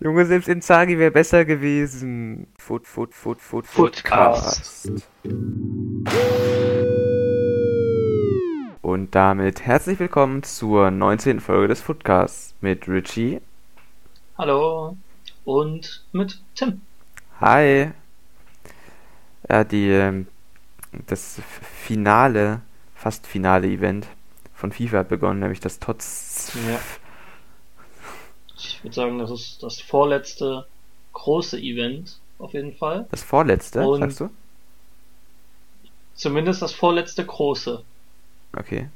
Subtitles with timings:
[0.00, 2.46] Junge, selbst Inzagi wäre besser gewesen.
[2.56, 4.92] Foot, Foot, Foot, Foot, Footcast.
[8.80, 11.40] Und damit herzlich willkommen zur 19.
[11.40, 13.40] Folge des Footcasts mit Richie.
[14.38, 14.96] Hallo.
[15.44, 16.80] Und mit Tim.
[17.40, 17.90] Hi.
[19.50, 20.28] Ja, die, ähm,
[21.08, 22.60] das Finale,
[22.94, 24.06] fast finale Event
[24.54, 26.52] von FIFA hat begonnen, nämlich das TOTS.
[26.68, 26.78] Ja.
[28.58, 30.66] Ich würde sagen, das ist das vorletzte
[31.12, 33.06] große Event, auf jeden Fall.
[33.10, 34.30] Das vorletzte, Und- sagst du?
[36.14, 37.84] Zumindest das vorletzte große.
[38.56, 38.88] Okay.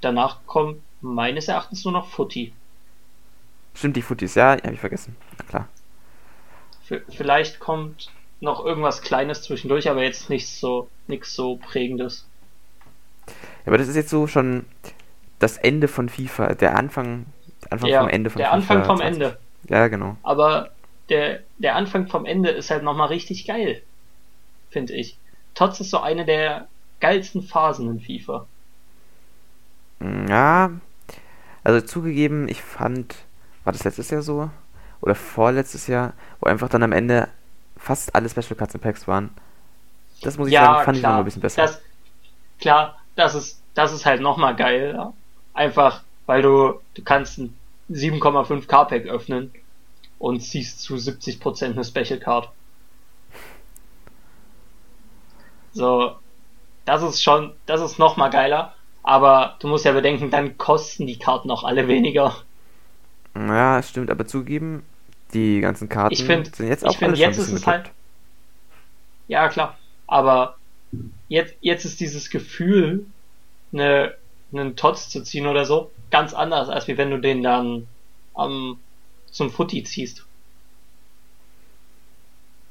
[0.00, 2.52] Danach kommt meines Erachtens nur noch Footy.
[3.74, 5.16] Stimmt, die Footies, ja, hab ich vergessen.
[5.38, 5.68] Na klar.
[6.84, 8.10] V- Vielleicht kommt
[8.40, 12.26] noch irgendwas Kleines zwischendurch, aber jetzt nichts so, nichts so prägendes.
[13.26, 13.32] Ja,
[13.66, 14.64] aber das ist jetzt so schon
[15.38, 17.26] das Ende von FIFA, der Anfang,
[17.70, 18.52] Anfang Ja, vom Ende von der FIFA.
[18.52, 19.00] Anfang vom 20.
[19.00, 19.38] Ende.
[19.68, 20.16] Ja, genau.
[20.22, 20.70] Aber
[21.08, 23.82] der, der Anfang vom Ende ist halt nochmal richtig geil.
[24.70, 25.18] Finde ich.
[25.54, 26.68] Tots ist so eine der
[27.00, 28.46] geilsten Phasen in FIFA.
[30.00, 30.70] Mm, Ja,
[31.64, 33.16] also zugegeben, ich fand,
[33.64, 34.50] war das letztes Jahr so?
[35.00, 37.28] Oder vorletztes Jahr, wo einfach dann am Ende
[37.76, 39.30] fast alle Special Cards und Packs waren.
[40.22, 41.62] Das muss ich sagen, fand ich noch ein bisschen besser.
[41.62, 41.82] Das,
[42.60, 44.94] klar, das ist, das ist halt nochmal geil.
[44.96, 45.14] Ja?
[45.54, 47.56] Einfach, weil du, du kannst ein
[47.90, 49.52] 7,5 K-Pack öffnen
[50.18, 52.50] und ziehst zu 70% eine Special Card.
[55.72, 56.16] So,
[56.84, 58.74] das ist schon, das ist nochmal geiler.
[59.02, 62.36] Aber du musst ja bedenken, dann kosten die Karten auch alle weniger.
[63.34, 64.82] Ja, stimmt, aber zugegeben,
[65.32, 67.66] die ganzen Karten Ich find- sind jetzt ich auch find, schon ein jetzt ist es
[67.66, 67.90] halt-.
[69.28, 69.78] Ja, klar.
[70.06, 70.56] Aber
[71.28, 73.06] jetzt, jetzt ist dieses Gefühl,
[73.72, 74.14] eine,
[74.52, 77.86] einen Tots zu ziehen oder so, ganz anders, als wie wenn du den dann
[78.34, 78.78] am
[79.30, 80.26] zum Footy ziehst.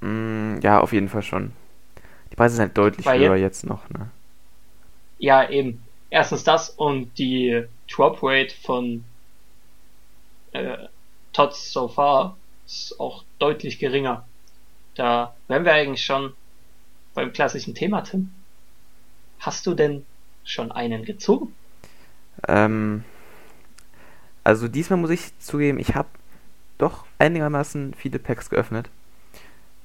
[0.02, 1.54] Mm, ja, auf jeden Fall schon.
[2.32, 4.10] Die Preise sind halt deutlich Weil höher jetzt noch, ne?
[5.18, 5.84] Ja, eben.
[6.10, 9.04] Erstens das und die Drop Rate von
[10.54, 10.78] äh,
[11.34, 14.26] Tots so far ist auch deutlich geringer.
[14.96, 16.34] Da wären wir eigentlich schon
[17.14, 18.32] beim klassischen Thema, Tim.
[19.40, 20.06] Hast du denn
[20.44, 21.54] schon einen gezogen?
[22.48, 23.04] Ähm,
[24.44, 26.10] also diesmal muss ich zugeben, ich habe
[26.78, 28.90] doch einigermaßen viele Packs geöffnet.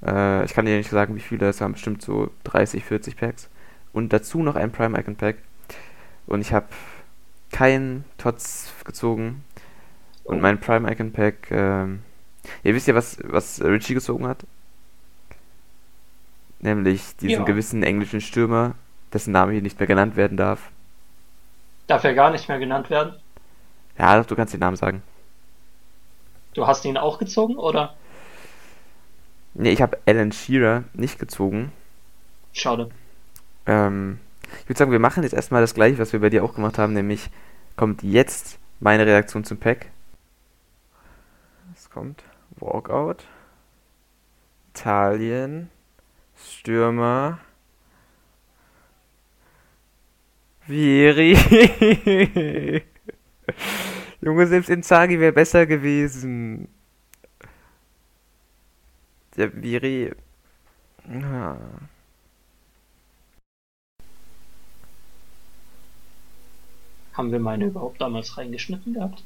[0.04, 3.48] Äh, ich kann dir nicht sagen, wie viele, es waren bestimmt so 30, 40 Packs.
[3.92, 5.36] Und dazu noch ein Prime Icon Pack.
[6.26, 6.66] Und ich habe
[7.50, 9.44] keinen Tots gezogen.
[10.24, 12.02] Und mein Prime Icon Pack, ähm,
[12.62, 14.44] ihr wisst ja, was, was Richie gezogen hat?
[16.60, 17.44] Nämlich diesen Ja.
[17.44, 18.74] gewissen englischen Stürmer,
[19.12, 20.70] dessen Name hier nicht mehr genannt werden darf.
[21.86, 23.14] Darf er gar nicht mehr genannt werden?
[23.98, 25.02] Ja, doch, du kannst den Namen sagen.
[26.54, 27.94] Du hast ihn auch gezogen, oder?
[29.54, 31.72] Nee, ich habe Alan Shearer nicht gezogen.
[32.52, 32.90] Schade.
[33.66, 34.18] Ähm,
[34.60, 36.78] ich würde sagen, wir machen jetzt erstmal das gleiche, was wir bei dir auch gemacht
[36.78, 37.30] haben, nämlich
[37.76, 39.90] kommt jetzt meine Reaktion zum Pack.
[41.74, 42.22] Es kommt
[42.56, 43.24] Walkout,
[44.70, 45.70] Italien,
[46.36, 47.38] Stürmer,
[50.66, 51.34] Vieri.
[54.20, 56.68] Junge, selbst Inzagi wäre besser gewesen.
[59.36, 60.12] Der Vieri.
[61.08, 61.56] Ah.
[67.12, 69.22] Haben wir meine überhaupt damals reingeschnitten gehabt?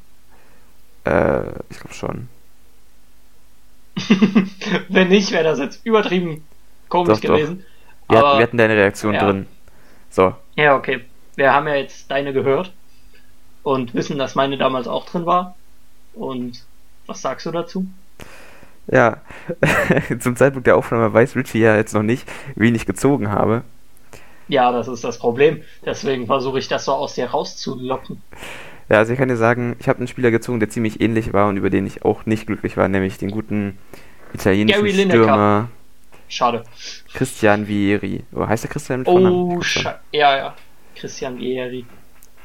[1.04, 2.28] Äh, ich glaube schon.
[4.88, 6.44] Wenn nicht, wäre das jetzt übertrieben
[6.88, 7.36] komisch Doch, doch.
[7.36, 7.64] gewesen.
[8.08, 9.24] Wir, Aber hatten, wir hatten deine Reaktion ja.
[9.24, 9.46] drin.
[10.10, 11.04] So, ja, okay.
[11.38, 12.72] Wir haben ja jetzt deine gehört
[13.62, 15.54] und wissen, dass meine damals auch drin war.
[16.14, 16.64] Und
[17.06, 17.86] was sagst du dazu?
[18.88, 19.18] ja.
[20.18, 23.62] Zum Zeitpunkt der Aufnahme weiß Richie ja jetzt noch nicht, wen ich gezogen habe.
[24.48, 25.62] Ja, das ist das Problem.
[25.84, 28.20] Deswegen versuche ich das so aus dir rauszulocken.
[28.88, 31.48] Ja, also ich kann dir sagen, ich habe einen Spieler gezogen, der ziemlich ähnlich war
[31.48, 33.78] und über den ich auch nicht glücklich war, nämlich den guten
[34.34, 35.22] italienischen Gary Lineker.
[35.22, 35.68] Stürmer
[36.28, 36.64] Schade.
[37.14, 38.24] Christian Vieri.
[38.32, 39.08] Oh, heißt der Christian mit?
[39.08, 39.60] Oh,
[40.10, 40.54] ja, ja.
[40.98, 41.86] Christian Vieri.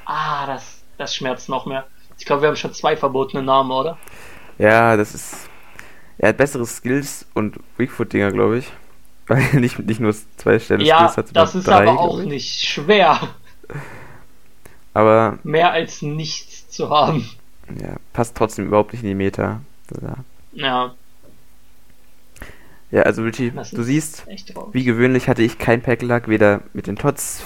[0.06, 1.88] Ah, das, das schmerzt noch mehr.
[2.18, 3.98] Ich glaube, wir haben schon zwei verbotene Namen, oder?
[4.58, 5.50] Ja, das ist.
[6.18, 8.72] Er hat bessere Skills und Weakfoot-Dinger, glaube ich.
[9.28, 12.00] Weil er nicht, nicht nur zwei Stelle Ja, Skills hat, das sondern ist drei, aber
[12.00, 12.26] auch ich.
[12.28, 13.20] nicht schwer,
[14.94, 17.30] Aber mehr als nichts zu haben.
[17.82, 19.62] ja, passt trotzdem überhaupt nicht in die Meta.
[20.54, 20.96] Ja.
[22.92, 24.26] Ja, also Richie, Das du siehst,
[24.72, 27.42] wie gewöhnlich hatte ich kein Pack-Luck, weder mit den Tots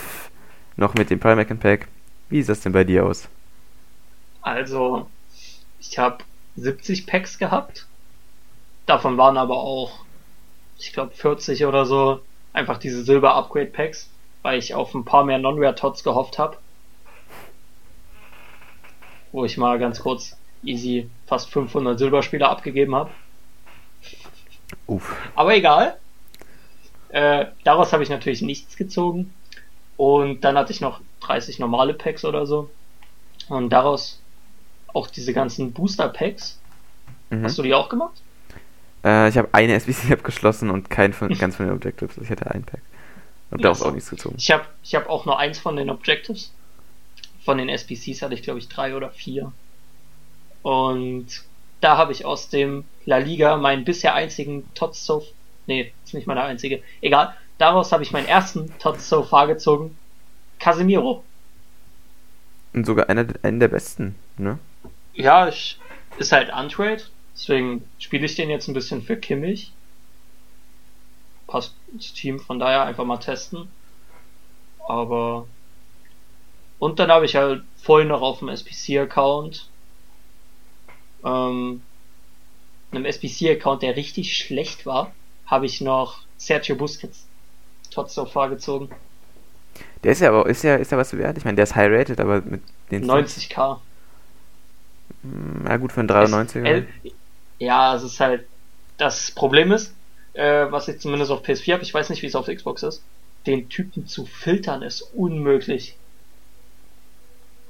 [0.77, 1.87] noch mit dem Prime Pack.
[2.29, 3.27] Wie sieht das denn bei dir aus?
[4.41, 5.07] Also,
[5.79, 6.23] ich habe
[6.55, 7.87] 70 Packs gehabt
[8.87, 9.99] Davon waren aber auch,
[10.79, 12.21] ich glaube, 40 oder so
[12.53, 14.09] einfach diese Silber-Upgrade-Packs,
[14.41, 16.57] weil ich auf ein paar mehr Non-Rare-Tots gehofft habe.
[19.33, 23.11] Wo ich mal ganz kurz easy fast 500 Silberspieler abgegeben habe.
[24.87, 25.15] Uff.
[25.35, 25.97] Aber egal.
[27.09, 29.33] Äh, daraus habe ich natürlich nichts gezogen.
[29.97, 32.69] Und dann hatte ich noch 30 normale Packs oder so.
[33.49, 34.21] Und daraus
[34.93, 36.59] auch diese ganzen Booster Packs.
[37.29, 37.43] Mhm.
[37.43, 38.21] Hast du die auch gemacht?
[39.03, 42.17] Äh, ich habe eine SBC abgeschlossen und kein von, ganz von den Objectives.
[42.17, 42.81] Ich hatte ein Pack.
[43.49, 44.35] Und daraus auch nichts gezogen.
[44.37, 46.53] Ich habe ich hab auch nur eins von den Objectives.
[47.45, 49.53] Von den SPCs hatte ich, glaube ich, drei oder vier.
[50.63, 51.27] Und
[51.79, 55.23] da habe ich aus dem La Liga meinen bisher einzigen Tots so...
[55.65, 56.81] Nee, ist nicht meine einzige.
[57.01, 57.35] Egal.
[57.57, 59.97] Daraus habe ich meinen ersten Tots so far gezogen.
[60.59, 61.23] Casemiro.
[62.73, 64.59] Und sogar einer, einen der besten, ne?
[65.13, 65.79] Ja, ich,
[66.17, 67.03] ist halt Untrade.
[67.33, 69.71] Deswegen spiele ich den jetzt ein bisschen für Kimmich.
[71.47, 73.69] Passt ins Team, von daher einfach mal testen.
[74.87, 75.47] Aber.
[76.79, 79.69] Und dann habe ich halt vorhin noch auf dem SPC-Account.
[81.23, 81.81] Ähm,
[82.91, 85.11] einem SPC-Account, der richtig schlecht war,
[85.47, 87.26] habe ich noch Sergio Busquets
[87.89, 88.89] trotz so vorgezogen.
[90.03, 91.37] Der ist ja aber, ist ja, ist ja was wert.
[91.37, 92.61] Ich meine, der ist high rated, aber mit
[92.91, 93.79] den 90k.
[95.23, 96.65] Hm, Ja gut, für einen 93er.
[96.65, 96.87] El-
[97.59, 98.45] Ja, es ist halt.
[98.97, 99.93] Das Problem ist,
[100.33, 103.03] äh, was ich zumindest auf PS4 habe, ich weiß nicht, wie es auf Xbox ist,
[103.45, 105.95] den Typen zu filtern ist unmöglich.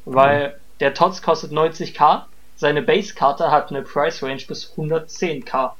[0.05, 2.23] Weil der Tots kostet 90k,
[2.55, 5.71] seine Base-Karte hat eine Price Range bis 110k.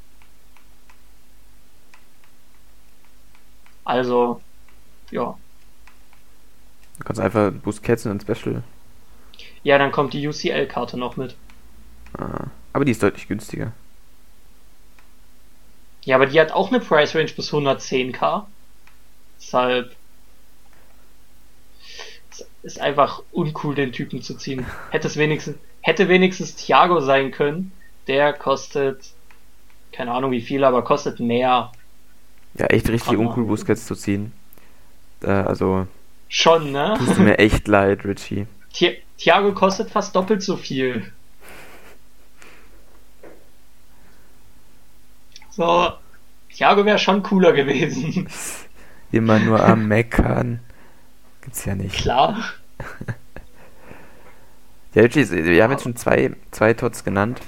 [3.88, 4.42] Also,
[5.12, 5.38] ja.
[6.98, 8.64] Du kannst einfach Busquets und ein Special.
[9.64, 11.36] Ja, dann kommt die UCL-Karte noch mit.
[12.18, 13.72] Ah, aber die ist deutlich günstiger.
[16.04, 18.44] Ja, aber die hat auch eine Price Range bis 110k.
[19.40, 19.96] Deshalb
[22.30, 24.66] es ist einfach uncool, den Typen zu ziehen.
[24.92, 27.72] Hätte es wenigstens, hätte wenigstens Thiago sein können.
[28.08, 29.12] Der kostet,
[29.94, 31.72] keine Ahnung wie viel, aber kostet mehr.
[32.58, 33.28] Ja, echt richtig man.
[33.28, 34.32] uncool, Busquets zu ziehen.
[35.22, 35.88] Äh, also,
[36.30, 36.96] Schon, ne?
[36.98, 38.48] tust du mir echt leid, Richie.
[38.74, 41.12] Thi Thiago kostet fast doppelt so viel.
[45.52, 45.92] So,
[46.54, 48.28] Thiago wäre schon cooler gewesen.
[49.12, 50.60] Immer nur am Meckern.
[51.42, 51.96] Gibt's ja nicht.
[51.96, 52.38] Klar.
[54.94, 57.40] Ja, Richie, wir haben jetzt schon zwei, zwei Tots genannt.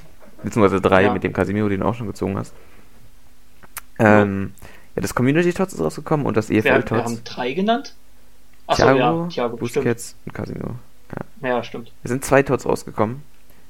[0.44, 1.14] Beziehungsweise drei Ja.
[1.14, 2.54] mit dem Casimiro, den du auch schon gezogen hast.
[3.98, 7.03] Ähm, ja, das Community Tots ist rausgekommen und das Wir, EFL wir Tots.
[7.03, 7.94] haben drei genannt.
[8.68, 9.86] Achso, Thiago, ja, Thiago, stimmt.
[9.86, 10.75] Busquets und Casimiro.
[11.41, 11.91] Ja, stimmt.
[12.03, 13.24] Es sind zwei Tots rausgekommen.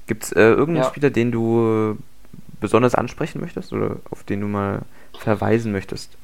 [0.07, 0.89] Gibt's äh, irgendeinen Ja.
[0.89, 2.03] Spieler, den du äh,
[2.59, 4.81] besonders ansprechen möchtest oder auf den du mal
[5.17, 6.17] verweisen möchtest?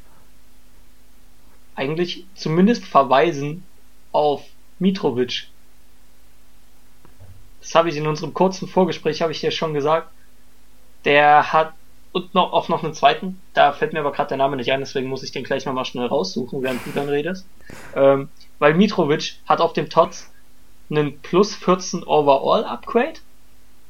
[1.76, 3.64] Eigentlich zumindest verweisen
[4.12, 4.42] auf
[4.80, 5.48] Mitrovic.
[7.62, 10.10] Das habe ich in unserem kurzen Vorgespräch, habe ich dir schon gesagt.
[11.06, 11.74] Der hat
[12.16, 14.80] und noch auf noch einen zweiten, da fällt mir aber gerade der Name nicht ein,
[14.80, 17.46] deswegen muss ich den gleich nochmal schnell raussuchen, während du dann redest.
[17.94, 20.32] Ähm, weil Mitrovic hat auf dem Tots
[20.90, 23.20] einen plus 14 Overall Upgrade,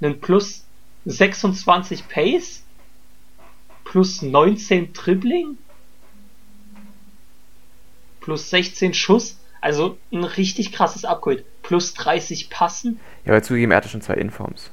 [0.02, 0.66] einen plus
[1.06, 2.64] 26 Pace,
[3.84, 5.60] plus 19 Dribbling,
[8.22, 13.00] plus 16 Schuss, also ein richtig krasses Upgrade, plus 30 Passen.
[13.24, 14.72] Ja, aber zugegeben, er hatte schon zwei Informs.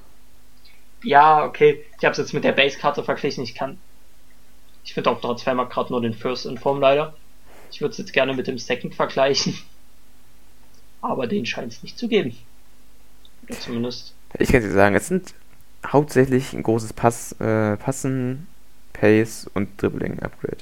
[1.03, 3.79] Ja, okay, ich habe es jetzt mit der Base-Karte verglichen, ich kann.
[4.85, 7.15] Ich finde auf Transfermarkt gerade nur den First Inform leider.
[7.71, 9.57] Ich würde es jetzt gerne mit dem Second vergleichen.
[11.03, 12.37] Aber den scheint es nicht zu geben.
[13.49, 14.15] Oder zumindest.
[14.39, 15.35] Ich kann dir sagen, es sind
[15.87, 18.47] hauptsächlich ein großes Pass, äh, Passen,
[18.93, 20.59] Pace und Dribbling-Upgrade.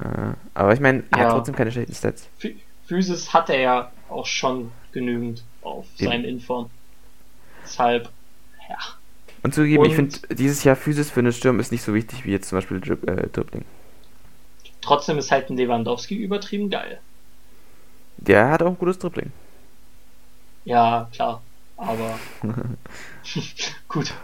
[0.00, 1.24] Äh, aber ich meine, er Ja.
[1.24, 2.28] hat trotzdem keine schlechten Stats.
[2.40, 6.10] Phy- Physis hat er ja auch schon genügend auf Eben.
[6.10, 6.70] seinen Inform.
[7.64, 8.10] Deshalb,
[8.68, 8.78] ja.
[9.42, 12.24] Und zugegeben, ich Und- finde, dieses Jahr Physis für einen Sturm ist nicht so wichtig
[12.24, 13.64] wie jetzt zum Beispiel Drib äh, Dribbling.
[14.80, 17.00] Trotzdem ist halt ein Lewandowski übertrieben geil.
[18.18, 19.32] Der hat auch ein gutes Dribbling.
[20.64, 21.42] Ja, klar.
[21.76, 22.18] Aber
[23.88, 24.14] gut.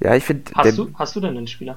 [0.00, 1.76] Ja, ich finde, der, Hast du, hast du denn einen Spieler?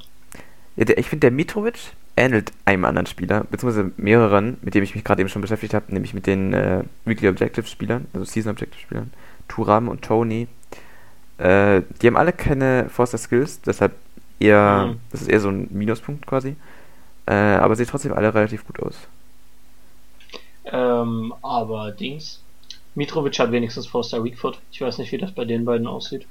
[0.75, 1.79] ja, der, ich finde, der Mitrovic
[2.17, 5.93] ähnelt einem anderen Spieler, beziehungsweise mehreren, mit dem ich mich gerade eben schon beschäftigt habe,
[5.93, 9.13] nämlich mit den äh, Weekly Objective-Spielern, also Season Objective-Spielern,
[9.47, 10.47] Turam und Tony.
[11.39, 13.93] Äh, die haben alle keine Forster Skills, deshalb
[14.39, 14.99] eher, Mhm.
[15.11, 16.57] das ist eher so ein Minuspunkt quasi.
[17.27, 18.95] Äh, aber sieht trotzdem alle relativ gut aus.
[20.65, 22.41] Ähm, aber Dings.
[22.95, 24.61] Mitrovic hat wenigstens Forster Weakfoot.
[24.71, 26.27] Ich weiß nicht, wie das bei den beiden aussieht.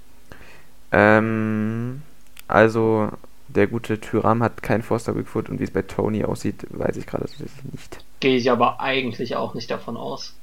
[0.92, 2.02] Ähm,
[2.48, 3.10] Also,
[3.48, 7.06] der gute Tyram hat kein Forster Bigfoot und wie es bei Tony aussieht, weiß ich
[7.06, 7.26] gerade
[7.72, 8.04] nicht.
[8.20, 10.34] Gehe ich aber eigentlich auch nicht davon aus.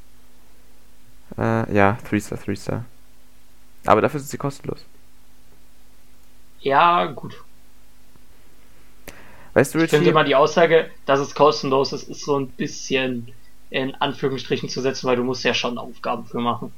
[1.37, 2.85] Äh, ja, 3-Star, 3-Star.
[3.85, 4.85] Aber dafür sind sie kostenlos.
[6.59, 7.35] Ja, gut.
[9.53, 12.49] Weißt du, Ich finde Richie, immer die Aussage, dass es kostenlos ist, ist so ein
[12.49, 13.31] bisschen
[13.69, 16.73] in Anführungsstrichen zu setzen, weil du musst ja schon Aufgaben für machen.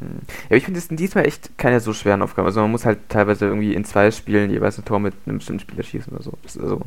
[0.00, 0.06] ja,
[0.46, 2.46] aber ich finde es diesmal echt keine so schweren Aufgaben.
[2.46, 5.60] Also man muss halt teilweise irgendwie in zwei Spielen jeweils ein Tor mit einem bestimmten
[5.60, 6.32] Spieler schießen oder so.
[6.44, 6.80] Also,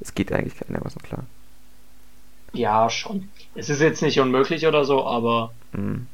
[0.00, 1.24] es geht eigentlich einigermaßen klar.
[2.52, 3.28] Ja, schon.
[3.54, 6.06] Es ist jetzt nicht unmöglich oder so, aber Mhm.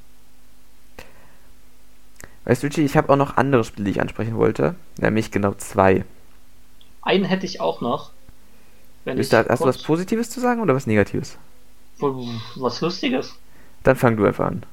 [2.44, 4.74] Weißt du, ich habe auch noch andere Spiele, die ich ansprechen wollte.
[4.98, 6.04] Nämlich genau zwei.
[7.02, 8.10] einen hätte ich auch noch.
[9.04, 11.38] Wenn ich da, hast du was Positives zu sagen oder was Negatives?
[11.98, 13.34] was Lustiges.
[13.82, 14.64] Dann fang du einfach an.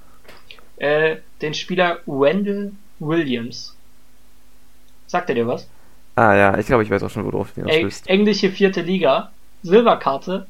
[0.77, 3.75] Äh, den Spieler Wendell Williams.
[5.07, 5.67] Sagt er dir was?
[6.15, 8.07] Ah ja, ich glaube, ich weiß auch schon, worauf du Eng willst.
[8.07, 9.31] englische vierte Liga.
[9.63, 10.47] Silberkarte.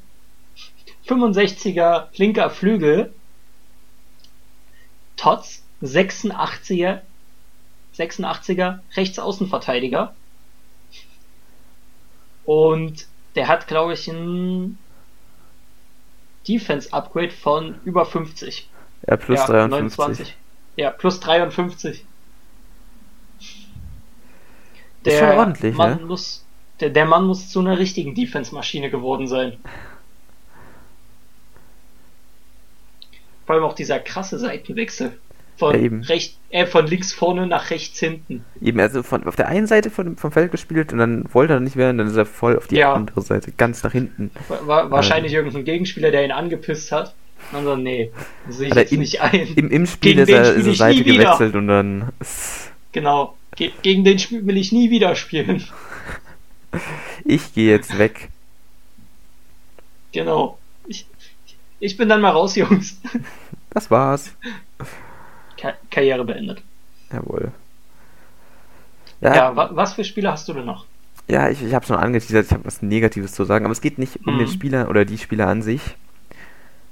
[1.07, 3.13] 65er linker Flügel.
[5.17, 6.99] Tots 86er
[8.01, 10.15] 86er Rechtsaußenverteidiger.
[12.45, 14.77] Und der hat, glaube ich, ein
[16.47, 18.69] Defense-Upgrade von über 50.
[19.07, 19.97] Ja, plus ja, 53.
[19.97, 20.37] 29.
[20.75, 22.05] Ja, plus 53.
[25.03, 26.05] Ist schon ordentlich, Mann ne?
[26.05, 26.45] muss,
[26.79, 29.57] der, der Mann muss zu einer richtigen Defense-Maschine geworden sein.
[33.45, 35.19] Vor allem auch dieser krasse Seitenwechsel.
[35.57, 36.01] Von, Ja, eben.
[36.03, 38.43] recht, äh, von links vorne nach rechts hinten.
[38.61, 41.59] Eben, also von, auf der einen Seite von, vom Feld gespielt und dann wollte er
[41.59, 42.93] nicht mehr und dann ist er voll auf die Ja.
[42.93, 44.31] andere Seite, ganz nach hinten.
[44.47, 47.13] War, war wahrscheinlich irgendein Gegenspieler, der ihn angepisst hat.
[47.51, 48.11] Und dann so, nee,
[48.47, 49.47] das sehe ich jetzt in- nicht ein.
[49.55, 51.13] Im, im Spiel Gegen ist er, ist Seite wieder.
[51.25, 52.09] gewechselt und dann
[52.91, 53.35] Genau.
[53.55, 55.63] Ge gegen den Spiel will ich nie wieder spielen.
[57.25, 58.29] ich gehe jetzt weg.
[60.11, 60.57] Genau.
[60.87, 61.05] Ich,
[61.79, 62.99] ich bin dann mal raus, Jungs.
[63.71, 64.31] Das war's.
[65.61, 66.61] Ka Karriere beendet.
[67.13, 67.51] Jawohl.
[69.21, 70.85] Ja, Ja, wa was für Spiele hast du denn noch?
[71.27, 73.99] ja ich, ich habe schon angeteasert, ich habe was Negatives zu sagen, aber es geht
[73.99, 74.39] nicht um Mhm.
[74.39, 75.81] den Spieler oder die Spieler an sich,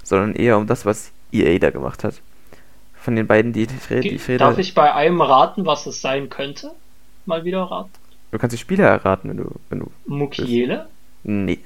[0.04, 2.20] sondern eher um das, was EA da gemacht hat.
[2.94, 4.38] Von den beiden, die ich rede, die ich rede.
[4.38, 6.70] Darf ich bei einem raten, was es sein könnte?
[7.26, 7.90] Mal wieder raten.
[8.30, 9.90] Du kannst die Spieler erraten, wenn du, wenn du.
[10.06, 10.88] Mukiele?
[11.24, 11.58] Nee.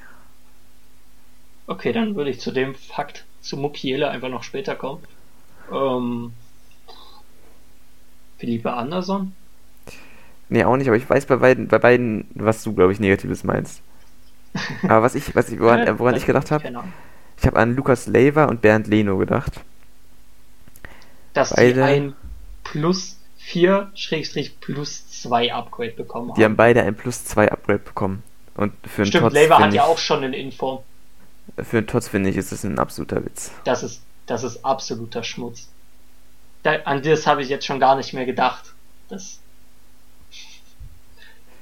[1.67, 5.03] Okay, dann würde ich zu dem Fakt zu Mukiele einfach noch später kommen.
[5.73, 6.33] Ähm,
[8.39, 9.35] Philippe Anderson?
[10.49, 13.45] Nee, auch nicht, aber ich weiß bei beiden, bei beiden, was du, glaube ich, Negatives
[13.45, 13.81] meinst.
[14.85, 16.65] Aber was ich, was ich, woran, woran ich gedacht habe,
[17.41, 19.53] ich habe an Lukas Lever und Bernd Leno gedacht.
[21.33, 22.15] Dass die Beide- ein
[22.63, 26.37] plus 4 Schrägstrich plus 2 Upgrade bekommen haben.
[26.39, 28.23] Die haben beide ein Plus 2 Upgrade bekommen.
[28.55, 30.85] Und für einen Stimmt, Tots, Lever hat finde ja ich, auch schon einen Inform.
[31.59, 33.51] für einen Tots, finde ich, ist das ein absoluter Witz.
[33.65, 35.69] Das ist, das ist absoluter Schmutz.
[36.65, 38.75] Da, an das habe ich jetzt schon gar nicht mehr gedacht.
[39.09, 39.39] Das,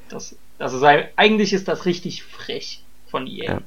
[0.09, 0.35] das,
[0.73, 3.45] ist ein, eigentlich ist das richtig frech von EA.
[3.45, 3.61] Ja.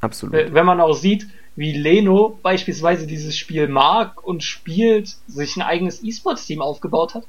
[0.00, 0.34] Absolut.
[0.34, 5.62] Wenn wenn man auch sieht, wie Leno beispielsweise dieses Spiel mag und spielt, sich ein
[5.62, 7.24] eigenes E-Sports-Team aufgebaut hat.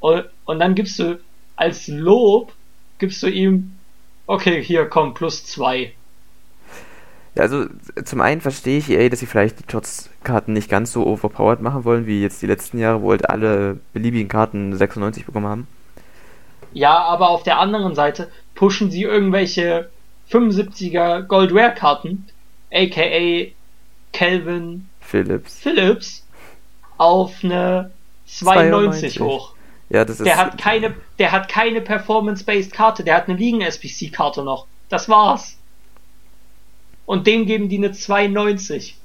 [0.00, 1.20] Und, und dann gibst du
[1.56, 2.52] als Lob,
[2.98, 3.78] gibst du ihm,
[4.26, 5.94] okay, hier komm, plus zwei.
[7.34, 7.64] Ja, also
[8.04, 11.84] zum einen verstehe ich EA, dass sie vielleicht die Tots-Karten nicht ganz so overpowered machen
[11.84, 15.66] wollen, wie jetzt die letzten Jahre, wo halt alle beliebigen Karten 96 bekommen haben.
[16.74, 19.90] Ja, aber auf der anderen Seite pushen sie irgendwelche
[20.30, 22.26] 75er Gold Rare Karten,
[22.72, 23.50] aka
[24.12, 25.58] Calvin Philips.
[25.58, 26.26] Phillips,
[26.98, 27.90] auf eine
[28.26, 29.20] 92 92.
[29.20, 29.54] hoch.
[29.90, 30.26] Ja, das ist.
[30.26, 34.66] Der hat keine, der hat keine Performance-Based Karte, der hat eine Ligen-SBC-Karte noch.
[34.88, 35.56] Das war's.
[37.06, 38.96] Und dem geben die eine 92.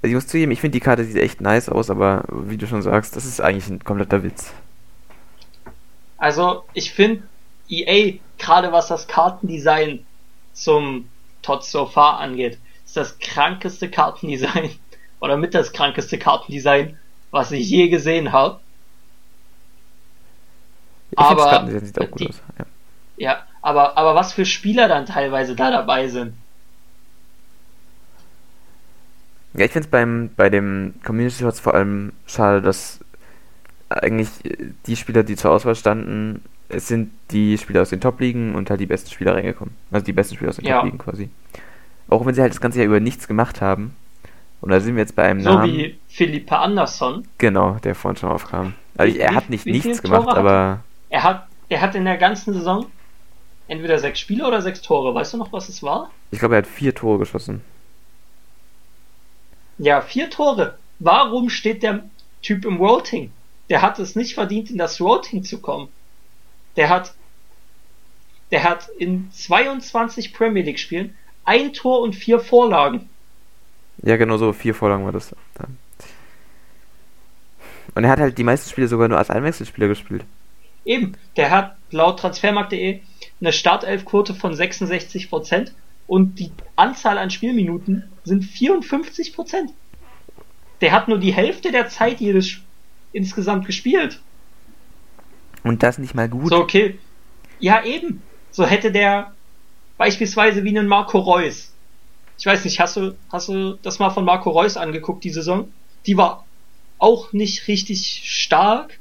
[0.00, 2.66] Also ich muss zugeben, ich finde die Karte sieht echt nice aus, aber wie du
[2.66, 4.52] schon sagst, das ist eigentlich ein kompletter Witz.
[6.18, 7.22] Also, ich finde,
[7.68, 10.04] EA, gerade was das Kartendesign
[10.52, 11.08] zum
[11.42, 14.70] Tots So Far angeht, ist das krankeste Kartendesign
[15.20, 16.96] oder mit das krankeste Kartendesign,
[17.30, 18.60] was ich je gesehen habe.
[21.10, 22.42] Finde das Aber Kartendesign sieht auch gut die- aus.
[22.58, 22.64] Ja.
[23.20, 26.34] Ja, aber, aber was für Spieler dann teilweise da dabei sind.
[29.54, 33.00] Ja, ich finde es beim bei dem Community Shots vor allem schade, dass
[33.88, 34.28] eigentlich
[34.86, 38.80] die Spieler, die zur Auswahl standen, es sind die Spieler aus den Top-Ligen und halt
[38.80, 39.74] die besten Spieler reingekommen.
[39.90, 40.76] Also die besten Spieler aus den Ja.
[40.76, 41.30] Top-Ligen quasi.
[42.08, 43.96] Auch wenn sie halt das ganze Jahr über nichts gemacht haben.
[44.60, 45.72] Und da sind wir jetzt bei einem So Namen.
[45.72, 47.26] wie Philippe Andersson.
[47.38, 48.74] Genau, der vorhin schon aufkam.
[48.98, 52.52] Also Wie- er hat nicht nichts gemacht, aber Er hat, er hat in der ganzen
[52.52, 52.86] Saison
[53.68, 55.14] entweder sechs Spiele oder sechs Tore.
[55.14, 56.10] Weißt du noch, was es war?
[56.30, 57.62] Ich glaube, er hat vier Tore geschossen.
[59.78, 60.78] Ja, vier Tore.
[60.98, 62.08] Warum steht der
[62.42, 63.30] Typ im Voting?
[63.70, 65.88] Der hat es nicht verdient, in das Voting zu kommen.
[66.76, 67.14] Der hat,
[68.50, 73.08] der hat in 22 Premier League Spielen ein Tor und vier Vorlagen.
[74.02, 75.34] Ja, genau so, vier Vorlagen war das.
[77.94, 80.24] Und er hat halt die meisten Spiele sogar nur als Einwechselspieler gespielt.
[80.84, 83.00] Eben, der hat laut transfermarkt.de
[83.40, 85.72] eine Startelfquote von 66%
[86.06, 89.70] und die Anzahl an Spielminuten sind 54%.
[90.80, 92.58] Der hat nur die Hälfte der Zeit jedes
[93.12, 94.20] insgesamt gespielt.
[95.64, 96.50] Und das nicht mal gut.
[96.50, 96.98] So, okay.
[97.58, 98.22] Ja, eben.
[98.50, 99.32] So hätte der
[99.96, 101.72] beispielsweise wie einen Marco Reus.
[102.38, 105.72] Ich weiß nicht, hast du, hast du das mal von Marco Reus angeguckt, die Saison?
[106.06, 106.46] Die war
[106.98, 108.98] auch nicht richtig stark,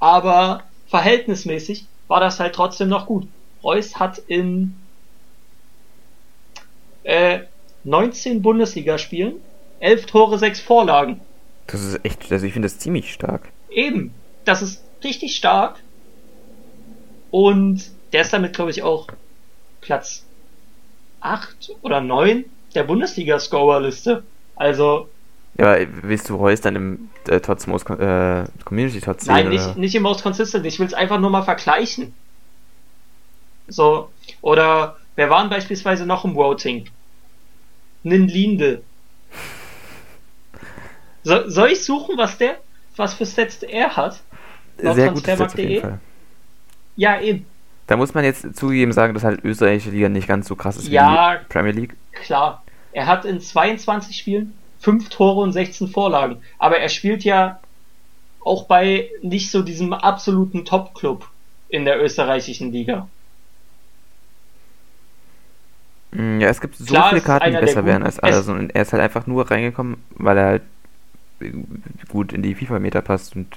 [0.00, 3.28] aber verhältnismäßig war das halt trotzdem noch gut.
[3.62, 4.76] Reus hat in
[7.04, 7.40] äh,
[7.84, 9.40] 19 Bundesligaspielen
[9.80, 11.20] 11 Tore, 6 Vorlagen.
[11.66, 13.50] Das ist echt, also ich finde das ziemlich stark.
[13.70, 14.14] Eben,
[14.44, 15.80] das ist richtig stark.
[17.30, 19.08] Und der ist damit, glaube ich, auch
[19.80, 20.24] Platz
[21.20, 24.22] 8 oder 9 der Bundesliga-Scorer-Liste.
[24.56, 25.08] Also.
[25.58, 29.34] Ja, aber willst du Reus dann im äh, Tots Most äh, Community Tots sehen?
[29.34, 30.64] Nein, nicht, nicht im Most Consistent.
[30.66, 32.14] Ich will es einfach nur mal vergleichen.
[33.66, 34.10] So,
[34.40, 36.88] oder wer waren beispielsweise noch im Voting?
[38.04, 38.82] Nin Linde.
[41.24, 42.58] So, soll ich suchen, was der,
[42.96, 44.20] was für Stats er hat?
[44.78, 45.98] Sehr gut Stats auf jeden Fall.
[46.96, 47.46] Ja, eben.
[47.88, 50.88] Da muss man jetzt zugegeben sagen, dass halt österreichische Liga nicht ganz so krass ist
[50.88, 51.96] ja, wie die Premier League.
[52.12, 52.62] Klar.
[52.92, 56.38] Er hat in 22 Spielen 5 Tore und 16 Vorlagen.
[56.58, 57.60] Aber er spielt ja
[58.40, 61.28] auch bei nicht so diesem absoluten Top-Club
[61.68, 63.08] in der österreichischen Liga.
[66.12, 68.58] Mm, ja, es gibt so Klar, viele Karten, die besser wären als Anderson.
[68.58, 70.62] Und er ist halt einfach nur reingekommen, weil er halt
[72.08, 73.56] gut in die FIFA-Meter passt und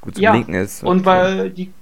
[0.00, 0.82] gut zum ja, Linken ist.
[0.82, 1.72] Und, und weil die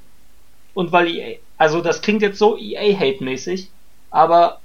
[0.74, 3.70] und weil EA, also das klingt jetzt so EA-Hate-mäßig,
[4.10, 4.60] aber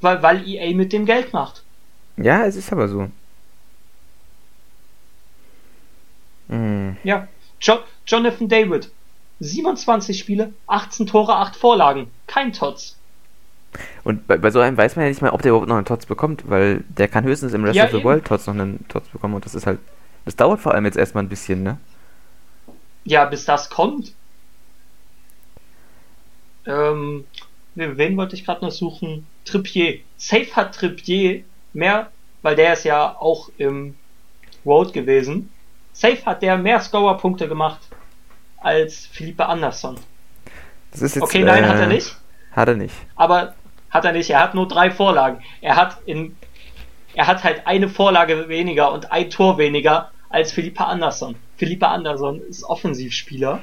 [0.00, 1.62] weil, weil EA mit dem Geld macht.
[2.16, 3.08] Ja, es ist aber so.
[6.50, 6.96] Mhm.
[7.04, 7.28] Ja,
[7.60, 8.90] jo Jonathan David,
[9.38, 12.96] 27 Spiele, 18 Tore, 8 Vorlagen, kein Tots.
[14.02, 15.84] Und bei, bei, so einem weiß man ja nicht mal, ob der überhaupt noch einen
[15.84, 18.02] Tots bekommt, weil der kann höchstens im Rest ja, of the.
[18.02, 19.78] World Tots noch einen Tots bekommen und das ist halt,
[20.24, 21.78] das dauert vor allem jetzt erstmal ein bisschen, ne?
[23.04, 24.12] Ja, bis das kommt.
[26.66, 27.24] Ähm,
[27.74, 29.26] wen wollte ich gerade noch suchen?
[29.44, 30.00] Trippier.
[30.16, 32.10] Safe hat Trippier mehr,
[32.42, 33.94] weil der ist ja auch im
[34.66, 35.50] Road gewesen.
[36.00, 37.80] Safe hat der mehr Scorer-Punkte gemacht
[38.56, 40.00] als Philippe Andersson.
[40.92, 42.16] Das ist jetzt, okay, nein, äh, hat er nicht.
[42.52, 42.94] Hat er nicht.
[43.16, 43.54] Aber
[43.90, 44.30] hat er nicht.
[44.30, 45.42] Er hat nur drei Vorlagen.
[45.60, 46.38] Er hat in,
[47.12, 51.34] er hat halt eine Vorlage weniger und ein Tor weniger als Philippe Andersson.
[51.58, 53.60] Philippe Andersson ist Offensivspieler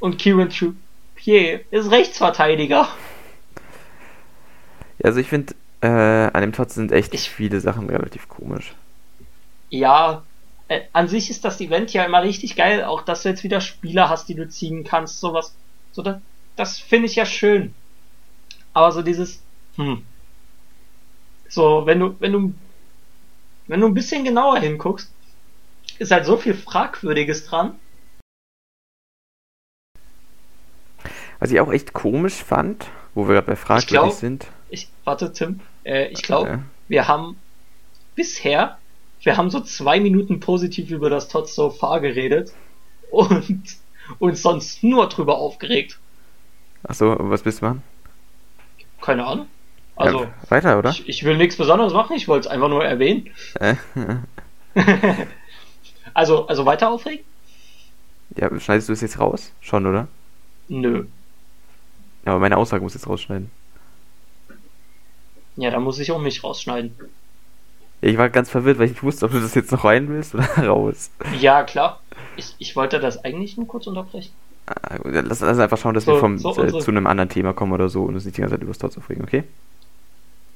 [0.00, 2.88] und Kieran Trippier ist Rechtsverteidiger.
[4.98, 8.74] Ja, also ich finde, äh, an dem Tots sind echt ich, viele Sachen relativ komisch.
[9.68, 10.24] Ja,
[10.70, 13.60] äh, an sich ist das Event ja immer richtig geil, auch dass du jetzt wieder
[13.60, 15.54] Spieler hast, die du ziehen kannst, sowas.
[15.92, 16.20] So, das,
[16.56, 17.74] das finde ich ja schön.
[18.72, 19.42] Aber so dieses,
[19.76, 20.04] hm.
[21.48, 22.54] So, wenn du, wenn du,
[23.66, 25.12] wenn du ein bisschen genauer hinguckst,
[25.98, 27.78] ist halt so viel Fragwürdiges dran.
[31.40, 34.46] Was ich auch echt komisch fand, wo wir gerade bei fragwürdig glaub, sind.
[34.68, 36.62] Ich, warte, Tim, äh, ich glaube, ja.
[36.86, 37.36] wir haben
[38.14, 38.78] bisher,
[39.22, 42.52] wir haben so zwei Minuten positiv über das Tot so far geredet
[43.10, 43.62] und
[44.18, 45.98] uns sonst nur drüber aufgeregt.
[46.82, 47.82] Achso, was bist du machen?
[49.00, 49.46] Keine Ahnung.
[49.96, 50.90] Also, ja, weiter, oder?
[50.90, 53.30] Ich, ich, will nichts Besonderes machen, ich wollte es einfach nur erwähnen.
[53.54, 53.74] Äh,
[56.14, 57.24] also, also weiter aufregen?
[58.36, 59.52] Ja, schneidest du es jetzt raus?
[59.60, 60.08] Schon, oder?
[60.68, 61.04] Nö.
[62.24, 63.50] Ja, aber meine Aussage muss jetzt rausschneiden.
[65.56, 66.96] Ja, da muss ich auch mich rausschneiden.
[68.02, 70.34] Ich war ganz verwirrt, weil ich nicht wusste, ob du das jetzt noch rein willst
[70.34, 71.10] oder raus.
[71.38, 72.00] Ja, klar.
[72.36, 74.32] Ich, ich wollte das eigentlich nur kurz unterbrechen.
[74.66, 77.52] Ah, lass uns einfach schauen, dass so, wir vom, so äh, zu einem anderen Thema
[77.52, 79.44] kommen oder so und uns nicht die ganze Zeit über das Tor aufregen, okay?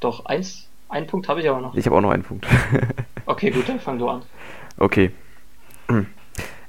[0.00, 1.74] Doch, eins, einen Punkt habe ich aber noch.
[1.74, 2.46] Ich habe auch noch einen Punkt.
[3.26, 4.22] okay, gut, dann fang du an.
[4.78, 5.10] Okay.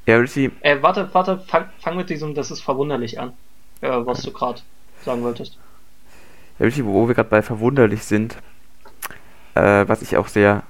[0.08, 0.52] Ja, Richie.
[0.62, 3.34] Äh, warte, warte, fang, fang mit diesem, das ist verwunderlich an,
[3.82, 4.62] äh, was du gerade
[5.04, 5.58] sagen wolltest.
[6.60, 8.38] Ja, Richie, wo wir gerade bei verwunderlich sind,
[9.56, 10.64] äh, was ich auch sehr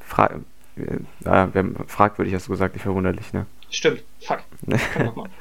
[0.00, 0.30] fra
[0.76, 3.46] äh, fragwürdig hast du gesagt, nicht verwunderlich, ne?
[3.70, 4.40] Stimmt, fuck.
[4.66, 5.28] Nochmal.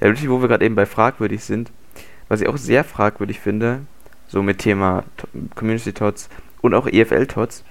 [0.00, 1.70] Ja, wirklich, wo wir gerade eben bei fragwürdig sind,
[2.28, 3.82] was ich auch sehr fragwürdig finde,
[4.26, 5.04] so mit Thema
[5.54, 6.28] Community Tots
[6.60, 7.64] und auch EFL Tots.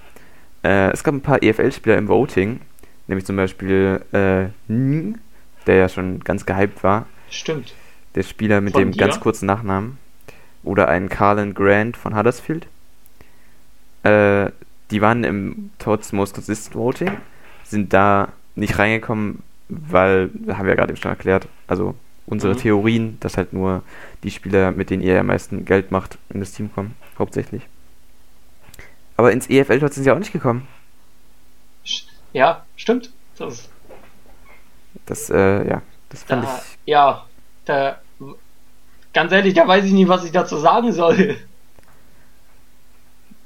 [0.62, 2.60] Äh, es gab ein paar EFL-Spieler im Voting,
[3.06, 5.18] nämlich zum Beispiel äh, Ng,
[5.66, 7.06] der ja schon ganz gehypt war.
[7.28, 7.74] Stimmt.
[8.14, 8.98] Der Spieler mit Von dem dir?
[8.98, 9.98] ganz kurzen Nachnamen.
[10.64, 12.66] Oder ein Carlin Grant von Huddersfield.
[14.02, 14.50] Äh,
[14.90, 17.10] die waren im Tots Most Consistent Voting,
[17.64, 21.94] sind da nicht reingekommen, weil, haben wir ja gerade eben schon erklärt, also
[22.26, 22.58] unsere Mhm.
[22.58, 23.82] Theorien, dass halt nur
[24.22, 27.62] die Spieler, mit denen ihr am meisten Geld macht, in das Team kommen, hauptsächlich.
[29.16, 30.66] Aber ins EFL Tots sind sie auch nicht gekommen.
[32.32, 33.12] Ja, stimmt.
[33.38, 33.68] Das,
[35.06, 36.78] Das, äh, ja, das fand da, ich.
[36.86, 37.24] ja,
[37.64, 38.00] da,
[39.14, 41.36] ganz ehrlich, da weiß ich nicht, was ich dazu sagen soll.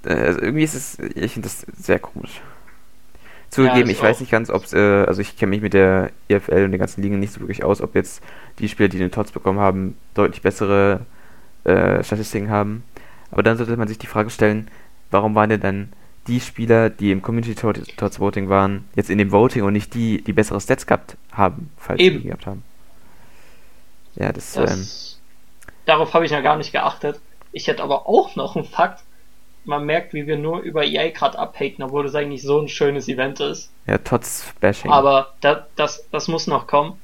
[0.05, 2.41] Äh, also irgendwie ist es, ich finde das sehr komisch.
[3.51, 4.21] Zugegeben, ich ich weiß auch.
[4.21, 7.03] nicht ganz, ob es, äh, also ich kenne mich mit der EFL und den ganzen
[7.03, 8.23] Ligen nicht so wirklich aus, ob jetzt
[8.59, 11.07] die Spieler, die den Tots bekommen haben, deutlich bessere
[11.65, 12.85] äh, Statistiken haben.
[13.31, 14.69] Aber dann sollte man sich die Frage stellen,
[15.11, 15.93] warum waren denn dann
[16.27, 19.95] die Spieler, die im Community Tot- Tots Voting waren, jetzt in dem Voting und nicht
[19.95, 22.17] die, die bessere Stats gehabt haben, falls Eben.
[22.17, 22.63] sie die gehabt haben.
[24.17, 25.08] Ja, das, ähm, Das,
[25.89, 27.19] darauf habe ich noch gar nicht geachtet.
[27.51, 29.03] Ich hätte aber auch noch einen Fakt.
[29.65, 33.09] Man merkt, wie wir nur über EA gerade abhaten, obwohl das eigentlich so ein schönes
[33.09, 33.71] Event ist.
[33.87, 34.91] ja, Tots Bashing.
[34.91, 37.01] Aber da, das, das muss noch kommen.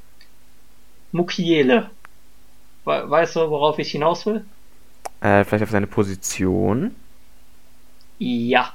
[1.13, 1.91] Mukiele.
[2.85, 4.45] We weißt du, worauf ich hinaus will?
[5.21, 6.95] Äh, vielleicht auf seine Position.
[8.19, 8.73] Ja.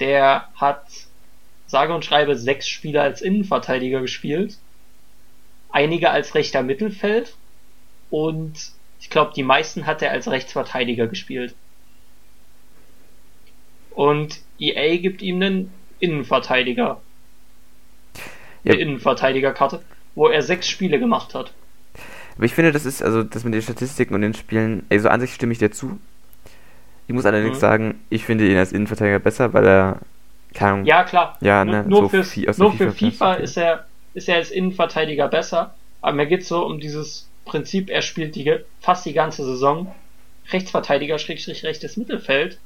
[0.00, 0.84] Der hat
[1.66, 4.58] sage und schreibe sechs Spiele als Innenverteidiger gespielt.
[5.70, 7.34] Einige als rechter Mittelfeld.
[8.10, 8.72] Und
[9.02, 11.54] ich glaube, die meisten hat er als Rechtsverteidiger gespielt.
[13.90, 17.00] Und EA gibt ihm einen Innenverteidiger.
[18.62, 18.72] Ja.
[18.72, 19.82] Eine Innenverteidigerkarte,
[20.14, 21.52] wo er sechs Spiele gemacht hat.
[22.36, 25.20] Aber ich finde, das ist, also das mit den Statistiken und den Spielen, also an
[25.20, 25.98] sich stimme ich dir zu.
[27.08, 27.60] Ich muss allerdings Mhm.
[27.60, 29.98] sagen, ich finde ihn als Innenverteidiger besser, weil er,
[30.54, 31.36] keine Ahnung, Ja, klar.
[31.40, 33.42] Ja, nur ne, nur, so fürs, nur für FIFA FIFA okay.
[33.42, 35.74] ist er, ist er als Innenverteidiger besser.
[36.00, 39.94] Aber mir geht's so um dieses Prinzip, er spielt die, fast die ganze Saison
[40.50, 42.60] Rechtsverteidiger, Schrägstrich rechtes Mittelfeld.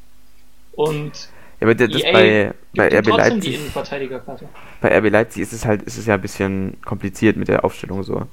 [0.72, 4.50] Und ja, aber das EA bei, bei RB Leipzig, Innenverteidigerkarte.
[4.80, 8.02] bei RB Leipzig ist es halt, ist es ja ein bisschen kompliziert mit der Aufstellung
[8.02, 8.26] so.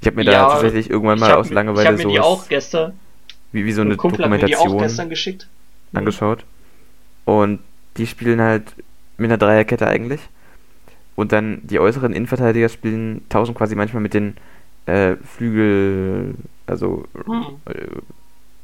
[0.00, 2.06] Ich habe mir Ja, da tatsächlich irgendwann Ich mal habe aus ich Langeweile hab mir
[2.06, 3.00] die auch gestern,
[3.52, 5.48] wie, wie so ein eine Kumpel hat mir die auch Dokumentation gestern geschickt.
[5.92, 6.44] angeschaut.
[7.24, 7.60] Und
[7.96, 8.74] die spielen halt
[9.16, 10.20] mit einer Dreierkette eigentlich.
[11.16, 14.36] Und dann die äußeren Innenverteidiger spielen, tauschen quasi manchmal mit den
[14.86, 16.34] äh, Flügel,
[16.66, 17.60] also Hm.
[17.66, 17.86] äh,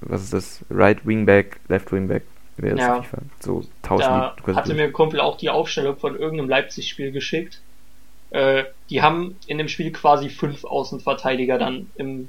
[0.00, 0.64] was ist das?
[0.70, 2.22] Right Wingback, Left Wingback
[2.59, 3.02] wäre das Ja.
[3.02, 3.18] FIFA.
[3.40, 7.61] So tauschen Da die hatte mir ein Kumpel auch die Aufstellung von irgendeinem Leipzig-Spiel geschickt.
[8.31, 12.29] Äh, die haben in dem Spiel quasi fünf Außenverteidiger dann im,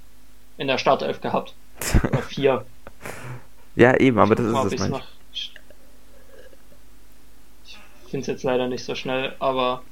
[0.57, 1.53] in der Startelf gehabt.
[2.09, 2.65] Oder vier.
[3.75, 4.99] ja, eben, aber das Guck ist ich's manchmal.
[5.01, 5.07] noch-
[8.05, 9.83] Ich finde es jetzt leider nicht so schnell, aber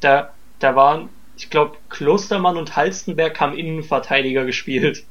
[0.00, 1.08] da, da waren,
[1.42, 5.04] ich glaube, Klostermann und Halstenberg haben Innenverteidiger gespielt.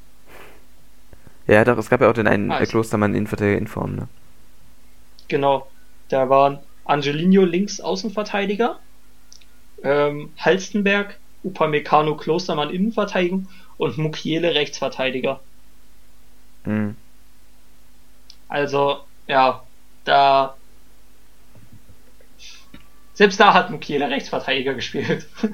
[1.47, 3.95] Ja, doch, es gab ja auch den einen Ah, äh, ich- Klostermann Innenverteidiger in Form,
[3.95, 4.07] ne?
[5.27, 5.67] Genau.
[6.09, 8.79] Da waren Angelino links Außenverteidiger,
[9.83, 15.39] ähm, Halstenberg, Upamecano Klostermann Innenverteidigung und Mukiele Rechtsverteidiger.
[16.65, 16.95] Mhm.
[18.47, 19.63] Also, ja,
[20.05, 20.55] da.
[23.13, 25.27] Selbst da hat Mukiele Rechtsverteidiger gespielt.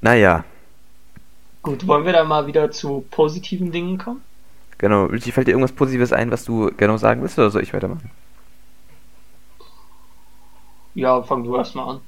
[0.00, 0.44] Naja,
[1.62, 4.24] Gut, wollen wir da mal wieder zu positiven Dingen kommen?
[4.78, 5.04] genau.
[5.06, 8.10] Richie, fällt dir irgendwas Positives ein, was du genau sagen willst, oder soll ich weitermachen?
[10.94, 12.00] Ja, fang du erstmal an.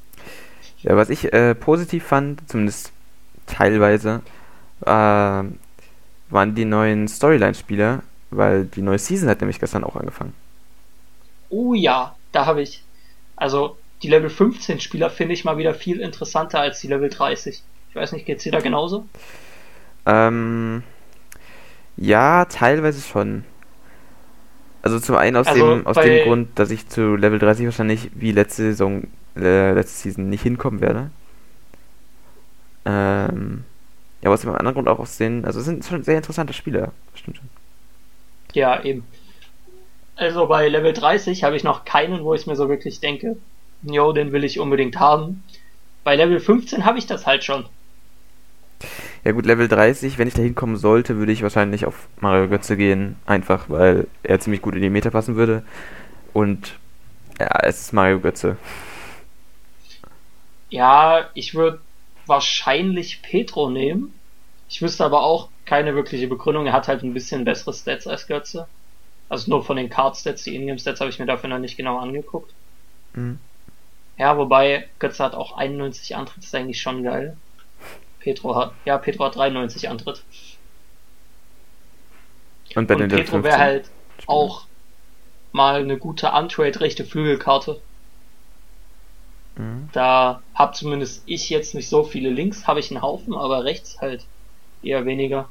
[0.83, 2.93] Ja, was ich äh, positiv fand, zumindest
[3.47, 4.23] teilweise,
[4.83, 10.35] äh, waren die neuen Storyline-Spieler, weil die neue Season hat nämlich gestern auch angefangen.
[11.51, 12.85] Oh ja, da habe ich.
[13.37, 17.63] Also, die Level 15 Spieler finde ich mal wieder viel interessanter als die Level 30.
[17.91, 19.09] Ich weiß nicht, geht's dir da genauso?
[20.07, 20.83] Ähm,
[21.97, 23.45] ja, teilweise schon.
[24.83, 28.11] Also zum einen aus Also dem aus dem Grund, dass ich zu Level 30 wahrscheinlich
[28.15, 31.11] wie letzte Saison, äh, letzte Season nicht hinkommen werde.
[32.85, 33.65] Ähm,
[34.23, 36.53] ja, aber aus dem anderen Grund auch aus den, also es sind schon sehr interessante
[36.53, 37.49] Spieler, stimmt schon.
[38.53, 39.05] Ja, eben.
[40.17, 43.37] Also bei Level 30 habe ich noch keinen, wo ich mir so wirklich denke,
[43.83, 45.45] jo, den will ich unbedingt haben.
[46.05, 47.67] Bei Level 15 habe ich das halt schon.
[49.25, 52.77] Ja gut, Level 30, wenn ich da hinkommen sollte, würde ich wahrscheinlich auf Mario Götze
[52.77, 55.65] gehen, einfach weil er ziemlich gut in die Meta passen würde.
[56.33, 56.79] Und
[57.39, 58.57] ja, es ist Mario Götze.
[60.71, 61.81] Ja, ich würde
[62.27, 64.15] wahrscheinlich Petro nehmen.
[64.69, 66.67] Ich wüsste aber auch keine wirkliche Begründung.
[66.67, 68.69] Er hat halt ein bisschen bessere Stats als Götze.
[69.29, 72.53] Also nur von den Card-Stats, die Ingame-Stats habe ich mir dafür noch nicht genau angeguckt.
[73.15, 73.39] Mhm.
[74.17, 77.37] Ja, wobei Götze hat auch 91 Antritt, ist eigentlich schon geil.
[78.21, 80.23] Petro hat, ja, Petro hat 93 Antritt.
[82.75, 83.91] Und, bei Und Petro wäre halt
[84.27, 84.67] auch
[85.53, 87.81] mal eine gute Untrade rechte Flügelkarte.
[89.57, 89.89] Mhm.
[89.93, 94.01] Da hab zumindest ich jetzt nicht so viele Links, habe ich einen Haufen, aber rechts
[94.01, 94.25] halt
[94.83, 95.49] eher weniger.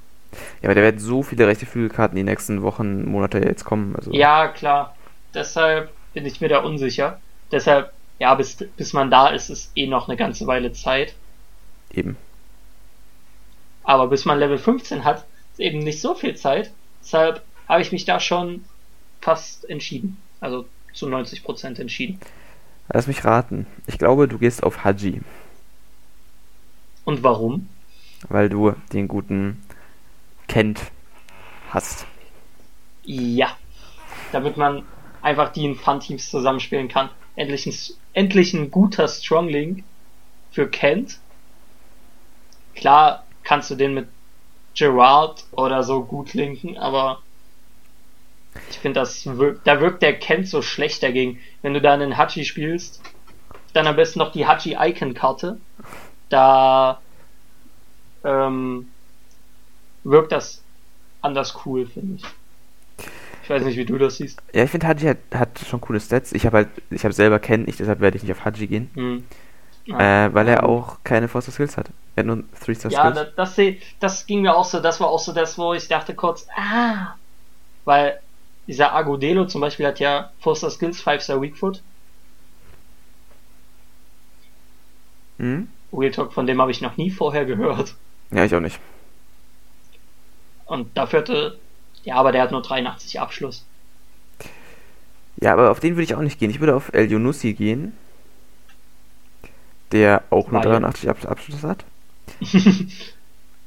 [0.61, 3.95] Ja, aber da werden so viele rechte Flügelkarten die nächsten Wochen, Monate jetzt kommen.
[3.95, 4.95] Also Ja, klar.
[5.33, 7.19] Deshalb bin ich mir da unsicher.
[7.51, 11.13] Deshalb, ja, bis, bis man da ist, ist eh noch eine ganze Weile Zeit.
[11.93, 12.17] eben.
[13.87, 16.71] Aber bis man Level 15 hat, ist eben nicht so viel Zeit.
[17.01, 18.65] Deshalb habe ich mich da schon
[19.21, 20.17] fast entschieden.
[20.41, 22.19] Also zu 90% entschieden.
[22.91, 23.65] Lass mich raten.
[23.85, 25.21] Ich glaube, du gehst auf Haji,
[27.05, 27.69] Und warum?
[28.27, 29.63] weil du den guten
[30.49, 30.81] Kent
[31.69, 32.05] hast.
[33.03, 33.55] Ja.
[34.33, 34.83] Damit man
[35.21, 37.09] einfach die in Fun-Teams zusammenspielen kann.
[37.37, 37.73] Endlich ein,
[38.13, 39.83] endlich ein guter Strong Link
[40.51, 41.19] für Kent.
[42.75, 44.09] Klar kannst du den mit
[44.75, 47.21] Gerard oder so gut linken, aber
[48.69, 51.39] ich finde, das wirkt, da wirkt der Kent so schlecht dagegen.
[51.61, 53.01] Wenn du da einen Hachi spielst,
[53.71, 55.61] dann am besten noch die Hachi Icon Karte.
[56.27, 56.99] Da
[58.25, 58.89] ähm,
[60.03, 60.61] wirkt das
[61.21, 62.25] anders cool, finde ich.
[63.43, 64.41] Ich weiß nicht, wie du das siehst.
[64.53, 66.33] Ja, ich finde Haji hat, hat schon coole Stats.
[66.33, 68.89] Ich habe halt, ich habe selber Kent nicht, deshalb werde ich nicht auf Haji gehen.
[68.95, 69.23] Hm.
[69.87, 71.89] Äh, weil er auch keine Foster Skills hat.
[72.15, 73.15] Er hat nur 3-Star Ja, Skills.
[73.15, 75.87] das, das, seh- das ging mir auch so, das war auch so das, wo ich
[75.87, 77.15] dachte kurz, ah,
[77.85, 78.19] weil
[78.67, 81.81] dieser Agudelo zum Beispiel hat ja Foster Skills, 5-Star Weakfoot.
[85.39, 85.67] Hm?
[85.93, 87.95] Real Talk, von dem habe ich noch nie vorher gehört.
[88.31, 88.79] Ja, ich auch nicht.
[90.65, 91.59] Und dafür hatte,
[92.03, 93.65] ja, aber der hat nur 83 Abschluss.
[95.39, 96.49] Ja, aber auf den würde ich auch nicht gehen.
[96.49, 97.93] Ich würde auf El Yunusi gehen.
[99.91, 101.85] Der auch nur Weil- 83 Ab Abschluss hat.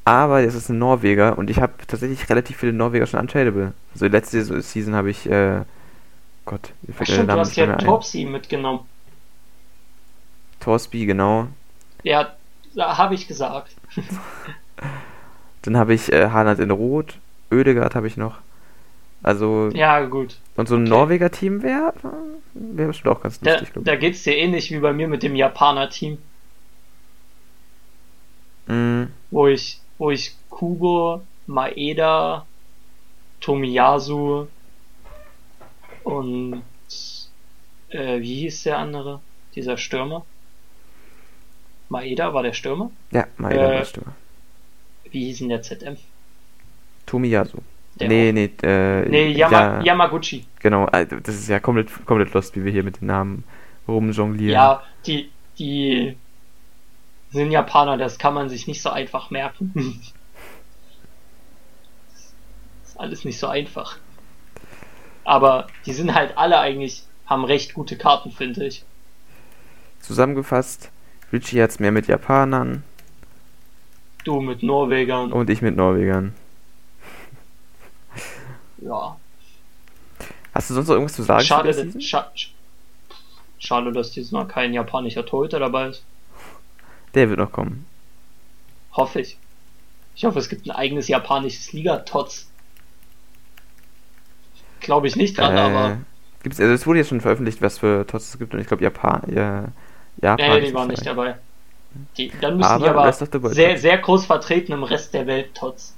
[0.04, 3.72] aber das ist ein Norweger und ich habe tatsächlich relativ viele Norweger schon untradable.
[3.94, 5.62] Also letzte Se- Season habe ich, äh,
[6.44, 7.76] Gott, wie Ach stimmt, du hast ja?
[7.76, 8.80] Torpsy mitgenommen.
[10.60, 11.48] Torsby, genau.
[12.02, 12.34] Ja,
[12.74, 13.74] da habe ich gesagt.
[15.62, 17.18] Dann habe ich äh, Haaland in Rot.
[17.52, 18.36] Ödegard habe ich noch.
[19.22, 20.38] Also, Ja, gut.
[20.56, 20.90] und so ein okay.
[20.90, 21.92] Norweger-Team wäre
[22.54, 25.22] wär bestimmt auch ganz Da, lustig, da glaube geht's dir ähnlich wie bei mir mit
[25.22, 26.18] dem Japaner-Team.
[28.66, 32.46] Mm, wo ich, wo ich Kubo, Maeda,
[33.40, 34.46] Tomiyasu
[36.04, 36.62] und
[37.88, 39.20] äh, wie hieß der andere?
[39.54, 40.24] Dieser Stürmer?
[41.88, 42.90] Maeda war der Stürmer?
[43.10, 44.14] ja, Maeda Äh, äh, Stimme.
[45.10, 45.96] Wie hieß denn der ZM?
[47.06, 47.58] Tomiyasu.
[48.00, 50.44] Der nee, nee, äh, Nee, Yama, ja, Yamaguchi.
[50.60, 50.88] genau.
[50.88, 53.44] äh, Das ist ja komplett, komplett lost, wie wir hier mit den Namen
[53.86, 54.52] rumjonglieren.
[54.54, 56.16] Ja, die, die
[57.30, 59.72] sind Japaner, das kann man sich nicht so einfach merken.
[62.84, 63.98] ist alles nicht so einfach.
[65.24, 68.84] Aber die sind halt alle eigentlich, haben recht gute Karten, finde ich.
[70.00, 70.90] Zusammengefasst,
[71.32, 72.82] Richie hat's mehr mit Japanern
[74.24, 76.34] Du mit Norwegern, und ich mit Norwegern.
[78.82, 79.16] Ja.
[80.54, 82.30] Hast du sonst noch irgendwas zu sagen Schade, dass, scha
[83.58, 86.04] schade, dass diesmal kein japanischer Torhüter dabei ist.
[87.14, 87.86] Der wird noch kommen.
[88.92, 89.36] Hoffe ich.
[90.16, 92.50] Ich hoffe, es gibt ein eigenes japanisches Liga-Tots.
[94.80, 95.98] Glaube ich nicht dran, aber.
[96.42, 98.82] Gibt's, also es wurde jetzt schon veröffentlicht, was für Tots es gibt und ich glaube
[98.82, 99.68] Japan, ja,
[100.22, 100.60] Japan.
[100.60, 101.36] Nee, die waren nicht dabei.
[102.16, 105.94] Die, dann müssen Aber die aber sehr, sehr groß vertreten im Rest der Welt Tots.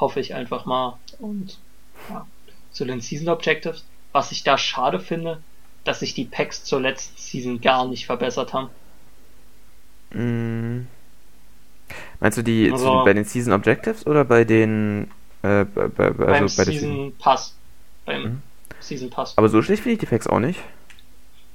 [0.00, 0.98] Hoffe ich einfach mal.
[1.18, 1.58] Und
[2.08, 2.26] ja,
[2.72, 5.42] zu den Season Objectives, was ich da schade finde,
[5.84, 8.70] dass sich die Packs zur letzten Season gar nicht verbessert haben.
[10.12, 10.86] Mm.
[12.20, 15.10] Meinst du die Also- zu, bei den Season Objectives oder bei den
[15.42, 17.14] äh, bei, bei, bei- beim also bei Season Season?
[17.18, 17.54] Pass.
[18.04, 18.42] Beim Mhm.
[18.80, 19.36] Season Pass.
[19.38, 20.60] Aber so schlecht finde ich die Packs auch nicht.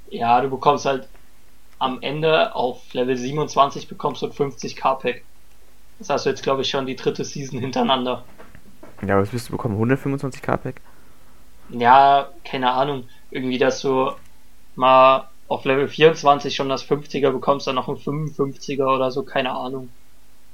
[0.10, 1.08] Ja, du bekommst halt
[1.80, 5.24] am Ende auf Level 27 bekommst du ein 50k Pack.
[6.00, 8.24] Das hast du jetzt, glaube ich, schon die dritte Season hintereinander.
[9.08, 9.78] Ja, was wirst du bekommen?
[9.78, 10.82] 125k Pack?
[11.70, 13.06] Ja, keine Ahnung.
[13.32, 14.12] Irgendwie, dass du
[14.76, 19.52] mal auf Level 24 schon das 50er bekommst, dann noch ein 55er oder so, keine
[19.52, 19.90] Ahnung.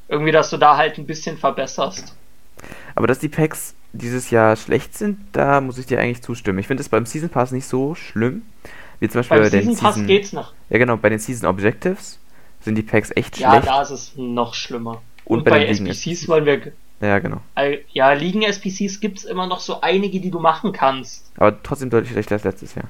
[0.08, 2.16] Irgendwie, dass du da halt ein bisschen verbesserst.
[2.96, 6.60] Aber dass die Packs dieses Jahr schlecht sind, da muss ich dir eigentlich zustimmen.
[6.60, 8.44] Ich finde es beim Season Pass nicht so schlimm,
[9.00, 10.54] wie zum Beispiel Beim bei den Season Pass Season, geht's noch.
[10.70, 12.20] ja genau, bei den Season Objectives
[12.62, 13.68] sind die Packs echt Ja, schlecht.
[13.68, 15.02] da ist es noch schlimmer.
[15.26, 16.74] Und Und, bei bei, SPCs wollen wir.
[17.02, 17.42] Ja, genau.
[17.56, 21.32] All- Ja, Ligen-SPCs gibt's immer noch so einige, die du machen kannst.
[21.38, 22.90] Aber trotzdem deutlich schlechter als letztes Jahr.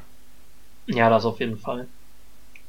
[0.88, 1.88] Ja, das auf jeden Fall.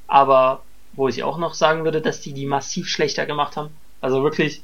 [0.07, 4.22] Aber wo ich auch noch sagen würde, dass die die massiv schlechter gemacht haben, also
[4.22, 4.62] wirklich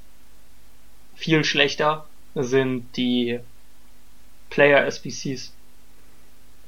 [1.17, 3.41] viel schlechter, sind die
[4.51, 5.53] Player-SPCs.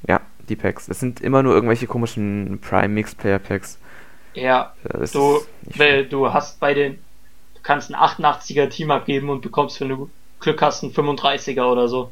[0.07, 0.87] Ja, die Packs.
[0.87, 3.77] Das sind immer nur irgendwelche komischen Prime Mix Player Packs.
[4.33, 5.13] Ja, du, ist
[5.67, 6.99] nicht weil du hast bei den,
[7.63, 12.11] kannst ein 88er Team abgeben und bekommst, wenn du Glück hast, einen 35er oder so.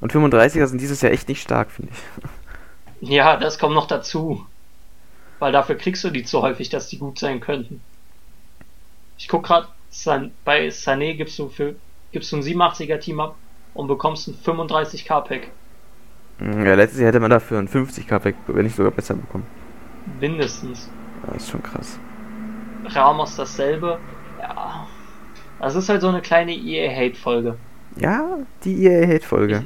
[0.00, 3.08] Und 35er sind dieses Jahr echt nicht stark, finde ich.
[3.08, 4.44] Ja, das kommt noch dazu.
[5.38, 7.80] Weil dafür kriegst du die zu häufig, dass die gut sein könnten.
[9.18, 11.76] Ich guck grad, San, bei Sané gibst du für,
[12.12, 13.36] gibst du ein 87er Team ab
[13.74, 15.48] und bekommst ein 35k Pack.
[16.40, 19.46] Ja, letztes Jahr hätte man dafür ein 50k Pack, wenn nicht sogar besser bekommen.
[20.20, 20.90] Mindestens.
[21.22, 21.98] Ja, Das ist schon krass.
[22.86, 23.98] Ramos dasselbe.
[24.44, 24.86] Ja.
[25.60, 27.56] Das ist halt so eine kleine EA-Hate-Folge.
[27.96, 29.64] Ja, die EA-Hate-Folge.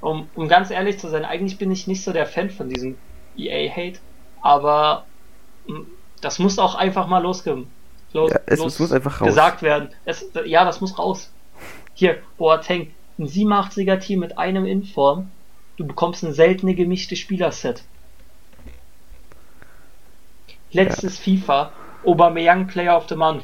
[0.00, 2.96] Um, um ganz ehrlich zu sein, eigentlich bin ich nicht so der Fan von diesem
[3.36, 3.98] EA-Hate,
[4.42, 5.06] aber
[5.66, 5.80] mm,
[6.20, 7.64] das muss auch einfach mal losge
[8.12, 9.28] los, Ja, es los muss einfach raus.
[9.28, 9.88] gesagt werden.
[10.04, 11.32] Es, ja, das muss raus.
[11.94, 15.30] Hier, Boateng, ein 87er Team mit einem Inform,
[15.76, 17.82] du bekommst ein seltene gemischte Spielerset.
[20.72, 21.72] Letztes FIFA,
[22.04, 23.42] Aubameyang Player of the Month.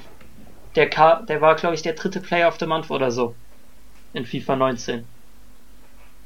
[0.75, 3.35] Der, Ka der war, glaube ich, der dritte Player of the Month oder so.
[4.15, 5.05] In FIFA 19.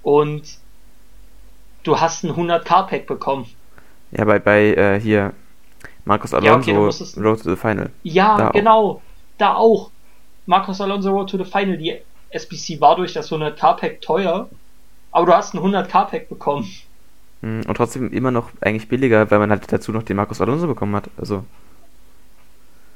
[0.03, 0.43] Und
[1.83, 3.47] du hast ein 100k-Pack bekommen.
[4.13, 5.33] Ja, bei, bei äh, hier
[6.05, 7.91] Marcos Ja, okay, Alonso, musst es- Road to the Final.
[8.03, 8.53] Ja, Da auch.
[8.53, 9.03] genau.
[9.39, 9.91] Da auch.
[10.47, 11.77] Marcos Alonso Road to the Final.
[11.77, 11.97] Die
[12.31, 14.49] SBC war durch das 100k-Pack teuer.
[15.11, 16.69] Aber du hast ein 100k-Pack bekommen.
[17.43, 20.67] Mhm, Und trotzdem immer noch eigentlich billiger, weil man halt dazu noch den Marcos Alonso
[20.69, 21.11] bekommen hat.
[21.19, 21.45] Also,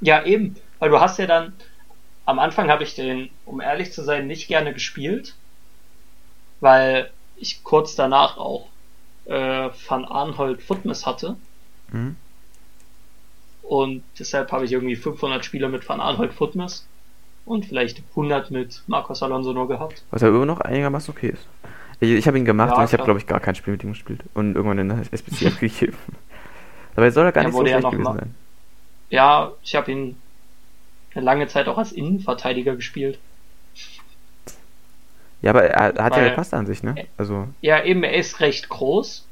[0.00, 0.56] Ja, eben.
[0.78, 1.52] Weil du hast ja dann.
[2.26, 5.34] Am Anfang habe ich den, um ehrlich zu sein, nicht gerne gespielt.
[6.60, 8.68] Weil ich kurz danach auch
[9.26, 11.36] äh, Van Arnhold Footmiss hatte.
[11.90, 12.16] mhm.
[13.62, 16.86] Und deshalb habe ich irgendwie 500 Spiele mit Van Arnhold Footmiss.
[17.44, 20.02] Und vielleicht 100 mit Marcos Alonso nur gehabt.
[20.10, 21.46] was ja immer noch einigermaßen okay ist.
[22.00, 23.84] Ich, ich habe ihn gemacht Ja, und ich habe, glaube ich, gar kein Spiel mit
[23.84, 24.22] ihm gespielt.
[24.34, 25.96] Und irgendwann in der SPC abgegeben.
[26.96, 28.34] Dabei soll er gar Er nicht so ja schlecht gewesen mal- sein.
[29.10, 30.16] Ja, ich habe ihn
[31.14, 33.18] eine lange Zeit auch als Innenverteidiger gespielt.
[35.42, 37.06] Ja, aber er, er hat ja Weil- gepasst an sich, ne?
[37.16, 39.26] Also, Ja, eben, er ist recht groß.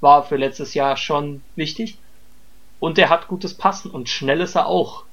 [0.00, 1.98] War für letztes Jahr schon wichtig.
[2.80, 5.04] Und er hat gutes Passen und schnell ist er auch.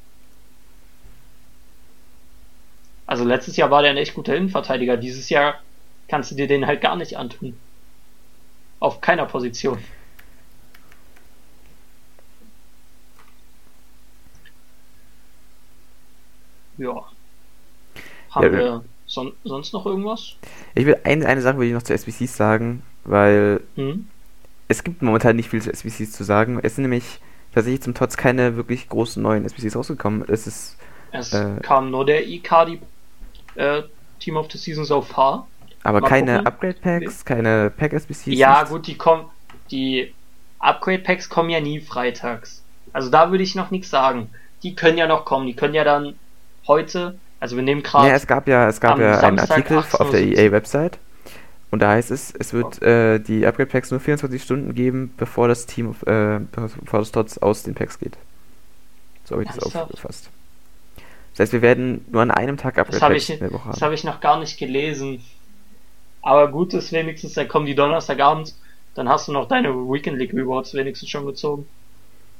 [3.05, 4.97] Also letztes Jahr war der ein echt guter Innenverteidiger.
[4.97, 5.59] Dieses Jahr
[6.07, 7.59] kannst du dir den halt gar nicht antun.
[8.79, 9.79] Auf keiner Position.
[16.79, 17.03] Ja.
[18.31, 20.37] Haben Ja, wir son sonst noch irgendwas?
[20.75, 24.09] ich will eine, eine Sache will ich noch zu SBCs sagen, weil Hm?
[24.67, 26.59] es gibt momentan nicht viel zu SBCs zu sagen.
[26.61, 27.19] Es sind nämlich
[27.53, 30.23] tatsächlich zum Trotz keine wirklich großen neuen SBCs rausgekommen.
[30.27, 30.77] Es ist,
[31.11, 32.81] Es Äh, kam nur der Icardi
[33.55, 33.83] äh,
[34.19, 35.47] Team of the Season so far.
[35.83, 36.47] aber Mal keine gucken.
[36.47, 38.27] Upgrade Packs, keine Pack SBCs.
[38.27, 39.25] ja, gut, die kommen,
[39.71, 40.13] die
[40.59, 42.63] Upgrade Packs kommen ja nie freitags.
[42.93, 44.29] Also da würde ich noch nichts sagen.
[44.63, 45.47] Die können ja noch kommen.
[45.47, 46.19] Die können ja dann
[46.69, 49.77] heute, also wir nehmen gerade Ja, es gab ja, es gab ja einen Samstag Artikel
[49.79, 50.97] 18:17 auf der EA-Website
[51.71, 55.47] und da heißt es, es wird äh, die Upgrade Packs nur 24 Stunden geben, bevor
[55.49, 58.17] das Team, äh, bevor das Tots aus den Packs geht.
[59.25, 60.29] So habe ich das aufgefasst.
[61.33, 63.53] Das heißt, wir werden nur an einem Tag Upgrade Das habe Packs ich, in der
[63.53, 65.21] Woche das habe ich noch gar nicht gelesen.
[66.21, 68.55] Aber gut ist wenigstens, dann kommen die Donnerstagabend,
[68.95, 71.67] dann hast du noch deine Weekend League Rewards wenigstens schon gezogen.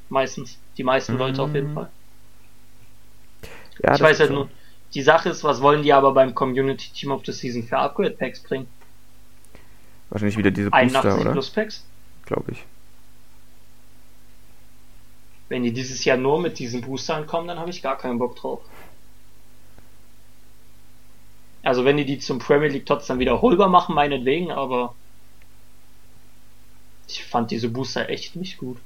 [0.10, 0.58] Meistens.
[0.78, 1.76] Die meisten Leute auf jeden Mhm.
[1.76, 1.90] Fall.
[3.84, 4.50] Ja, ich weiß halt nur,
[4.94, 8.12] die Sache ist, was wollen die aber beim Community Team of the Season für Upgrade
[8.12, 8.68] Packs bringen?
[10.10, 11.32] Wahrscheinlich wieder diese Booster, 81 oder?
[11.32, 11.86] Plus Packs?
[12.26, 12.66] Glaube ich.
[15.50, 18.36] Wenn die dieses Jahr nur mit diesen Boostern kommen, dann habe ich gar keinen Bock
[18.36, 18.62] drauf.
[21.64, 24.96] Also wenn die die zum Premier League Tots dann wiederholbar machen, meinetwegen, aber
[27.08, 28.78] ich fand diese Booster echt nicht gut.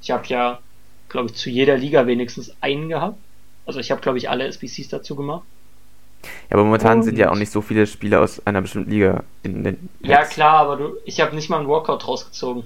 [0.00, 0.60] Ich habe ja,
[1.08, 3.18] glaube ich, zu jeder Liga wenigstens einen gehabt.
[3.66, 5.42] Also ich habe, glaube ich, alle SBCs dazu gemacht.
[6.50, 9.24] Ja, aber momentan sind ja Und- auch nicht so viele Spieler aus einer bestimmten Liga
[9.42, 12.64] in den Ja klar, aber du, ich habe nicht mal einen Walkout rausgezogen.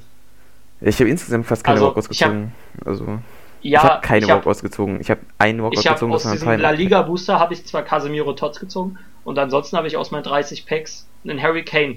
[0.80, 2.52] Ich habe insgesamt fast keine Also, Walkouts ich hab- gezogen.
[2.84, 3.04] Also,
[3.62, 4.98] Ja, ich habe keine ich hab- Walkouts gezogen.
[5.00, 6.58] Ich habe einen Walkout Ich habe gezogen, aus diesem.
[6.60, 10.24] La Liga Booster habe ich zwar Casemiro Tots gezogen und ansonsten habe ich aus meinen
[10.24, 11.96] 30 Packs einen Harry Kane.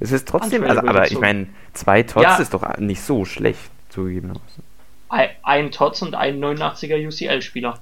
[0.00, 3.70] Es ist trotzdem, also, aber ich meine, zwei Tots ja, ist doch nicht so schlecht,
[3.90, 4.64] zugegebenermaßen.
[5.10, 7.78] Ein, ein Tots und ein 89er UCL-Spieler.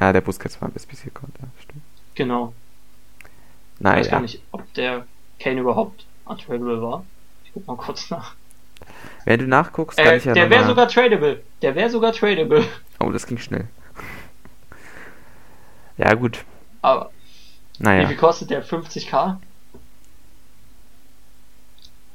[0.00, 1.82] Ja, der Busquets war bis hier kommt, ja, stimmt.
[2.14, 2.52] Genau.
[3.80, 5.06] Nein, ich weiß gar nicht, ob der
[5.38, 7.04] Kane überhaupt untradable war.
[7.44, 8.34] Ich guck mal kurz nach.
[9.24, 11.42] Wenn du nachguckst, kann äh, ich ja Der wäre sogar tradable.
[11.62, 12.64] Der wäre sogar tradable.
[13.00, 13.66] Oh, das ging schnell.
[15.96, 16.44] Ja, gut.
[16.80, 17.10] Aber.
[17.80, 18.04] Naja.
[18.04, 18.64] Wie viel kostet der?
[18.64, 19.38] 50k?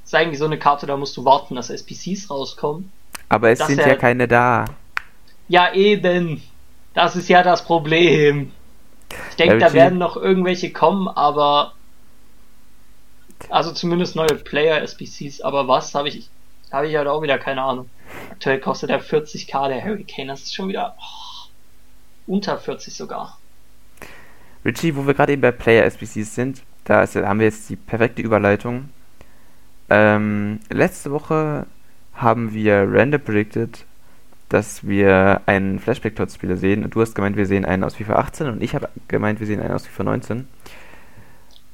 [0.05, 2.93] Ist eigentlich so eine Karte, da musst du warten, dass SPCs rauskommen.
[3.27, 4.65] Aber es sind ja keine da.
[5.49, 6.41] Ja, eben.
[6.93, 8.51] Das ist ja das Problem.
[9.29, 11.73] Ich denke, da werden noch irgendwelche kommen, aber.
[13.49, 16.29] Also zumindest neue Player-SPCs, aber was habe ich.
[16.71, 17.89] Habe ich halt auch wieder keine Ahnung.
[18.31, 20.27] Aktuell kostet er 40k, der Hurricane.
[20.27, 20.95] Das ist schon wieder.
[20.99, 23.37] Oh, unter 40 sogar.
[24.65, 28.21] Richie, wo wir gerade eben bei Player-SPCs sind, da ist, haben wir jetzt die perfekte
[28.21, 28.89] Überleitung.
[29.89, 31.67] Ähm, letzte Woche
[32.13, 33.85] haben wir random predicted,
[34.53, 36.83] dass wir einen Flashback-Tot-Spieler sehen.
[36.83, 39.47] Und du hast gemeint, wir sehen einen aus FIFA 18 und ich habe gemeint, wir
[39.47, 40.37] sehen einen aus FIFA 19.
[40.37, 40.47] Und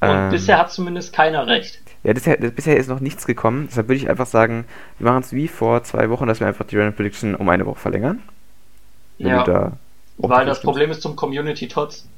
[0.00, 1.82] ähm, bisher hat zumindest keiner recht.
[2.04, 3.66] Ja, bisher, bisher ist noch nichts gekommen.
[3.68, 4.64] Deshalb würde ich einfach sagen,
[4.98, 7.66] wir machen es wie vor zwei Wochen, dass wir einfach die Random Prediction um eine
[7.66, 8.22] Woche verlängern.
[9.18, 9.72] Ja, da
[10.16, 12.08] weil das Problem ist zum Community Tots.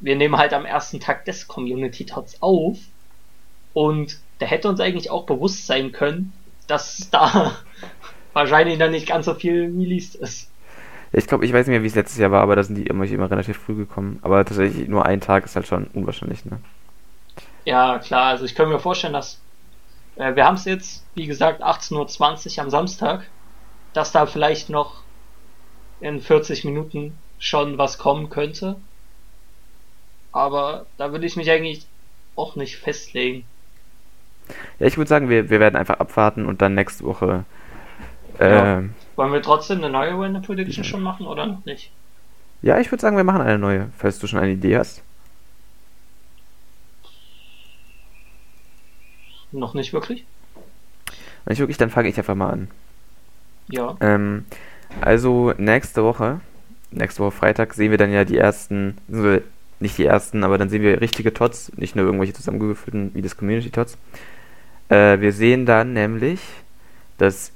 [0.00, 2.78] Wir nehmen halt am ersten Tag des Community Tots auf
[3.74, 6.32] und da hätte uns eigentlich auch bewusst sein können,
[6.66, 7.52] dass da
[8.32, 10.50] wahrscheinlich dann nicht ganz so viel released ist.
[11.12, 12.86] Ich glaube, ich weiß nicht mehr, wie es letztes Jahr war, aber da sind die
[12.86, 14.20] immer, immer relativ früh gekommen.
[14.22, 16.60] Aber tatsächlich nur ein Tag ist halt schon unwahrscheinlich, ne?
[17.64, 19.40] Ja, klar, also ich kann mir vorstellen, dass
[20.16, 23.26] äh, wir haben es jetzt, wie gesagt, 18.20 Uhr am Samstag,
[23.92, 25.02] dass da vielleicht noch
[26.00, 28.76] in 40 Minuten schon was kommen könnte.
[30.32, 31.86] Aber da würde ich mich eigentlich
[32.36, 33.44] auch nicht festlegen.
[34.78, 37.44] Ja, ich würde sagen, wir, wir werden einfach abwarten und dann nächste Woche.
[38.40, 38.82] Ja.
[39.16, 41.90] Wollen wir trotzdem eine neue Winner Prediction schon machen oder noch nicht?
[42.62, 45.02] Ja, ich würde sagen, wir machen eine neue, falls du schon eine Idee hast.
[49.52, 50.24] Noch nicht wirklich?
[51.46, 52.68] Nicht wirklich, dann fange ich einfach mal an.
[53.68, 53.96] Ja.
[54.00, 54.44] Ähm,
[55.00, 56.40] also nächste Woche,
[56.90, 59.38] nächste Woche Freitag, sehen wir dann ja die ersten, also
[59.80, 63.36] nicht die ersten, aber dann sehen wir richtige Tots, nicht nur irgendwelche zusammengewürfelten wie das
[63.36, 63.96] Community Tots.
[64.88, 66.40] Äh, wir sehen dann nämlich
[67.18, 67.52] das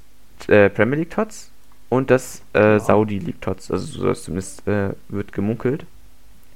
[0.47, 1.51] äh, Premier League Tots
[1.89, 2.79] und das äh, ja.
[2.79, 3.71] Saudi League Tots.
[3.71, 5.85] Also zumindest äh, wird gemunkelt,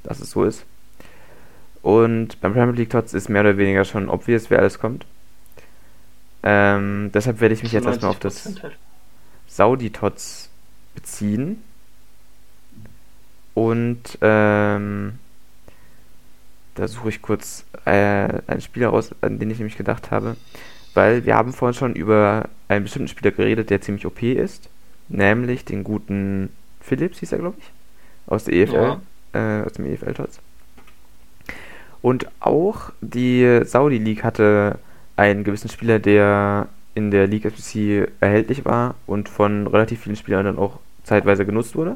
[0.04, 0.66] dass es so ist.
[1.82, 5.06] Und beim Premier League Tots ist mehr oder weniger schon obvious, wer alles kommt.
[6.44, 8.78] Ähm, deshalb werde ich mich jetzt erstmal auf das halt.
[9.48, 10.50] Saudi Tots
[10.96, 11.62] beziehen.
[13.54, 15.20] Und ähm,
[16.76, 17.92] da suche ich kurz äh,
[18.48, 20.38] einen Spieler aus, an den ich nämlich gedacht habe.
[21.00, 24.70] Weil wir haben vorhin schon über einen bestimmten Spieler geredet, der ziemlich OP ist.
[25.08, 27.72] Nämlich den guten Philips, hieß er, glaube ich.
[28.28, 29.00] Aus der EFL.
[29.34, 29.62] Ja.
[29.62, 30.42] Äh, aus dem EFL-Tots.
[32.02, 34.78] Und auch die Saudi League hatte
[35.16, 40.44] einen gewissen Spieler, der in der League FPC erhältlich war und von relativ vielen Spielern
[40.44, 41.96] dann auch zeitweise genutzt wurde.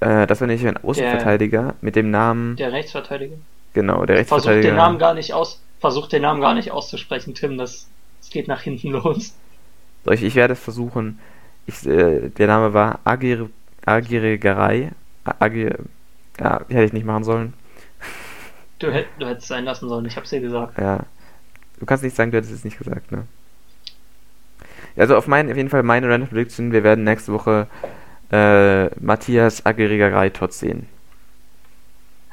[0.00, 2.56] Äh, das war nämlich ein Außenverteidiger der, mit dem Namen.
[2.56, 3.36] Der Rechtsverteidiger.
[3.74, 4.62] Genau, der Rechtsverteidiger.
[4.62, 7.88] Versucht den Namen gar nicht aus, versucht den Namen gar nicht auszusprechen, Tim, das
[8.36, 9.34] geht nach hinten los.
[10.10, 11.18] Ich, ich werde es versuchen.
[11.64, 13.48] Ich, äh, der Name war Agir,
[13.86, 14.92] Agiregerei.
[15.24, 15.78] Agir,
[16.38, 17.54] ja, hätte ich nicht machen sollen.
[18.78, 20.78] Du, hätt, du hättest es sein lassen sollen, ich hab's dir gesagt.
[20.78, 21.06] Ja.
[21.80, 23.26] Du kannst nicht sagen, du hättest es nicht gesagt, ne?
[24.96, 27.66] Also auf, mein, auf jeden Fall meine Random Prediction, wir werden nächste Woche
[28.30, 30.86] äh, Matthias Agirigerei Tots sehen.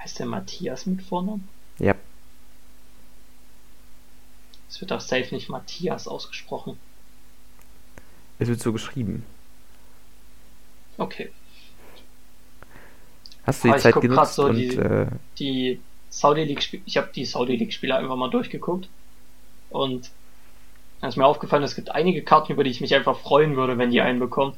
[0.02, 1.48] Heißt der Matthias mit Vornamen?
[1.80, 1.96] Ja.
[4.74, 6.80] Es wird auch safe nicht Matthias ausgesprochen.
[8.40, 9.24] Es wird so geschrieben.
[10.98, 11.32] Okay.
[13.46, 15.06] Hast du die Aber Zeit genutzt so und die, äh,
[15.38, 18.90] die Saudi League Spiele, ich habe die Saudi League Spieler einfach mal durchgeguckt
[19.70, 20.10] und
[21.02, 23.78] dann ist mir aufgefallen, es gibt einige Karten, über die ich mich einfach freuen würde,
[23.78, 24.58] wenn die einen bekommen.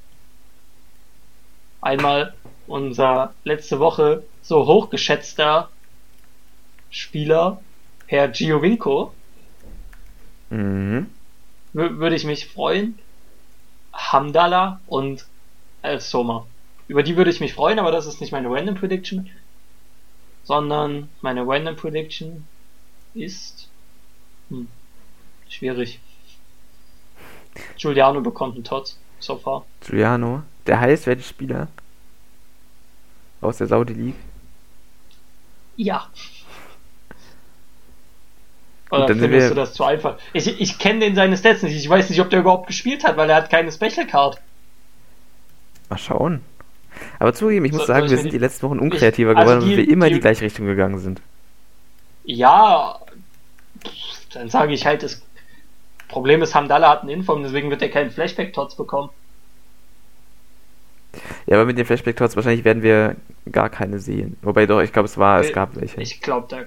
[1.81, 2.33] Einmal
[2.67, 5.69] unser letzte Woche so hochgeschätzter
[6.89, 7.59] Spieler,
[8.07, 9.11] Herr Giovinco.
[10.49, 11.07] Mhm.
[11.73, 12.97] Würde ich mich freuen.
[13.93, 15.25] Hamdallah und
[15.81, 16.45] El Soma.
[16.87, 19.29] Über die würde ich mich freuen, aber das ist nicht meine Random Prediction.
[20.43, 22.47] Sondern meine Random Prediction
[23.13, 23.69] ist.
[24.49, 24.67] Hm,
[25.49, 25.99] schwierig.
[27.77, 29.65] Giuliano bekommt einen Tots, so far.
[29.81, 30.43] Giuliano?
[30.67, 31.67] Der heißwerte Spieler?
[33.41, 34.15] Aus der Saudi League?
[35.77, 36.09] Ja.
[39.03, 40.17] Oder findest du das zu einfach?
[40.33, 41.75] Ich, ich kenne den seine Stats nicht.
[41.75, 44.39] Ich weiß nicht, ob der überhaupt gespielt hat, weil er hat keine Special Card.
[45.89, 46.41] Mal schauen.
[47.19, 49.69] Aber zugeben, ich muss so, sagen, wir sind die letzten Wochen unkreativer ich, also geworden,
[49.69, 51.21] weil wir immer die, die gleiche Richtung gegangen sind.
[52.23, 52.99] Ja,
[54.33, 55.21] dann sage ich halt, das
[56.07, 59.09] Problem ist, Hamdallah hat einen Inform, deswegen wird er keinen Flashback-Tots bekommen.
[61.45, 63.15] Ja, aber mit den Flashback-Tots wahrscheinlich werden wir
[63.51, 64.37] gar keine sehen.
[64.41, 66.01] Wobei doch, ich glaube, es war, es gab welche.
[66.01, 66.57] Ich glaube, da.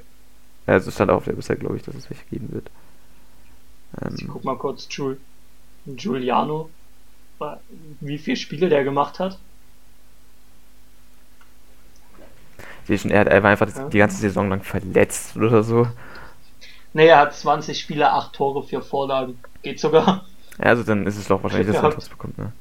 [0.68, 2.70] Ja, also stand auf der Website, glaube ich, dass es welche geben wird.
[4.02, 5.18] Ähm, ich guck mal kurz, Jul
[5.86, 6.68] Giuliano,
[8.00, 9.38] wie viele Spiele der gemacht hat.
[12.86, 13.88] schon, er, er war einfach ja.
[13.88, 15.86] die ganze Saison lang verletzt oder so.
[16.92, 19.38] Nee, er hat 20 Spiele, 8 Tore, 4 Vorlagen.
[19.62, 20.26] Geht sogar.
[20.58, 22.52] Ja, also dann ist es doch wahrscheinlich, dass er etwas bekommt, ne?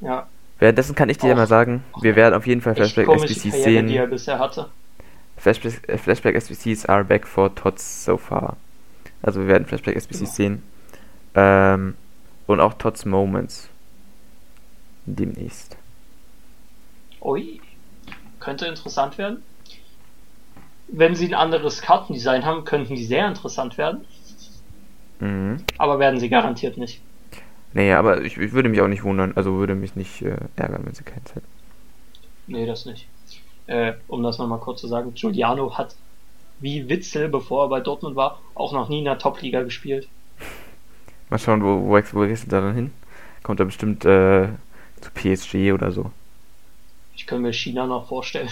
[0.00, 0.26] Ja.
[0.58, 3.86] Währenddessen kann ich dir mal sagen, wir werden auf jeden Fall Flashback SBCs sehen.
[3.86, 4.68] Die er bisher hatte.
[5.38, 8.56] Flashback, äh, Flashback SBCs are back for Tots so far.
[9.22, 10.30] Also wir werden Flashback SBCs genau.
[10.30, 10.62] sehen.
[11.34, 11.94] Ähm,
[12.46, 13.68] und auch Tots Moments.
[15.06, 15.76] Demnächst.
[17.20, 17.60] Ui.
[18.40, 19.42] Könnte interessant werden.
[20.88, 24.04] Wenn sie ein anderes Kartendesign haben, könnten die sehr interessant werden.
[25.20, 25.64] Mhm.
[25.76, 27.02] Aber werden sie garantiert nicht.
[27.74, 30.86] Nee, aber ich, ich, würde mich auch nicht wundern, also würde mich nicht äh, ärgern,
[30.86, 31.46] wenn sie keins hätten.
[32.46, 33.06] Nee, das nicht.
[33.68, 35.94] Äh, um das nochmal kurz zu sagen, Giuliano hat
[36.58, 40.08] wie Witzel, bevor er bei Dortmund war, auch noch nie in der Top-Liga gespielt.
[41.28, 42.92] Mal schauen, wo, wo, wo wechselt er dann hin?
[43.42, 44.48] Kommt er bestimmt äh,
[45.00, 46.10] zu PSG oder so.
[47.14, 48.48] Ich könnte mir China noch vorstellen.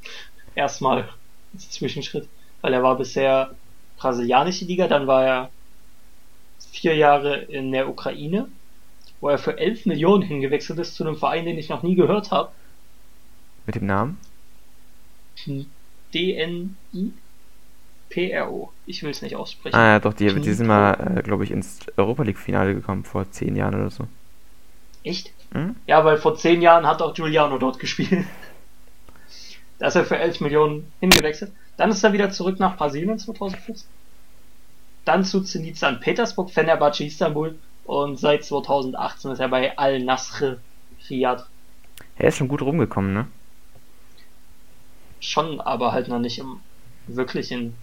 [0.54, 1.10] Erstmal
[1.52, 2.26] als Zwischenschritt,
[2.62, 3.54] weil er war bisher
[3.98, 5.50] brasilianische Liga, dann war er
[6.72, 8.48] vier Jahre in der Ukraine,
[9.20, 12.30] wo er für 11 Millionen hingewechselt ist zu einem Verein, den ich noch nie gehört
[12.30, 12.50] habe.
[13.66, 14.18] Mit dem Namen?
[16.14, 17.12] DNI
[18.10, 18.72] PRO.
[18.86, 19.74] Ich will es nicht aussprechen.
[19.74, 23.30] Ah ja, doch, die, die sind mal, äh, glaube ich, ins Europa League-Finale gekommen vor
[23.30, 24.06] zehn Jahren oder so.
[25.02, 25.32] Echt?
[25.52, 25.76] Hm?
[25.86, 28.24] Ja, weil vor zehn Jahren hat auch Giuliano dort gespielt.
[29.78, 31.52] da ist er für 11 Millionen hingewechselt.
[31.76, 33.88] Dann ist er wieder zurück nach Brasilien 2014
[35.04, 36.00] dann zu Zenit St.
[36.00, 40.58] Petersburg, Fenerbahce Istanbul und seit 2018 ist er bei Al-Nasr
[41.08, 41.44] Riyadh.
[42.16, 43.26] Er ist schon gut rumgekommen, ne?
[45.24, 46.60] Schon, aber halt noch nicht im
[47.06, 47.74] wirklichen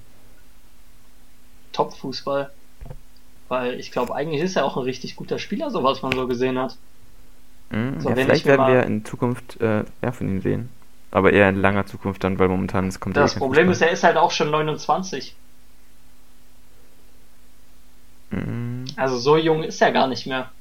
[1.74, 2.52] Top-Fußball.
[3.50, 6.28] Weil ich glaube, eigentlich ist er auch ein richtig guter Spieler, so was man so
[6.28, 6.78] gesehen hat.
[7.72, 10.70] Mhm, so, ja, vielleicht werden wir in Zukunft äh, mehr von ihm sehen.
[11.10, 13.88] Aber eher in langer Zukunft dann, weil momentan es kommt Das Problem Fußball.
[13.88, 15.36] ist, er ist halt auch schon 29.
[18.30, 18.86] Mhm.
[18.96, 20.52] Also so jung ist er gar nicht mehr.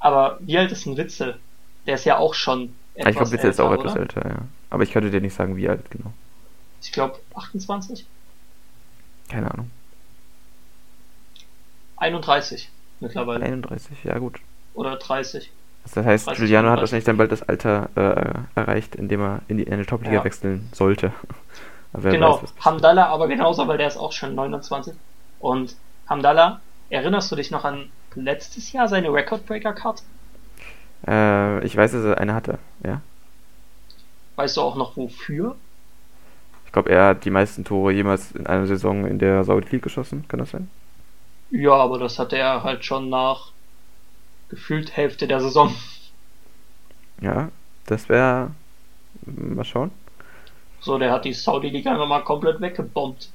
[0.00, 1.38] Aber wie alt ist ein Witzel?
[1.86, 3.80] Der ist ja auch schon etwas Ich glaube, Witzel ist auch oder?
[3.80, 4.38] etwas älter, ja.
[4.70, 6.12] Aber ich könnte dir nicht sagen, wie alt genau.
[6.82, 8.06] Ich glaube 28?
[9.28, 9.70] Keine Ahnung.
[11.96, 12.70] 31
[13.00, 13.44] mittlerweile.
[13.44, 14.40] 31, ja gut.
[14.74, 15.50] Oder 30.
[15.84, 16.72] Das heißt, 30, Giuliano 30.
[16.72, 19.84] hat wahrscheinlich dann bald das Alter äh, erreicht, in dem er in die, in die
[19.84, 20.24] Top-Liga ja.
[20.24, 21.12] wechseln sollte.
[21.92, 24.94] genau, weiß, Hamdallah aber genauso, weil der ist auch schon 29.
[25.40, 25.76] Und
[26.08, 30.02] Hamdallah, erinnerst du dich noch an letztes Jahr seine Record-Breaker-Card?
[31.06, 33.00] Äh, ich weiß, dass er eine hatte, ja.
[34.36, 35.56] Weißt du auch noch wofür?
[36.66, 39.82] Ich glaube, er hat die meisten Tore jemals in einer Saison in der Saudi League
[39.82, 40.68] geschossen, kann das sein?
[41.50, 43.52] Ja, aber das hatte er halt schon nach
[44.48, 45.72] gefühlt Hälfte der Saison.
[47.20, 47.50] Ja,
[47.86, 48.50] das wäre.
[49.24, 49.92] Mal schauen.
[50.80, 53.30] So, der hat die Saudi-Liga einfach mal komplett weggebombt.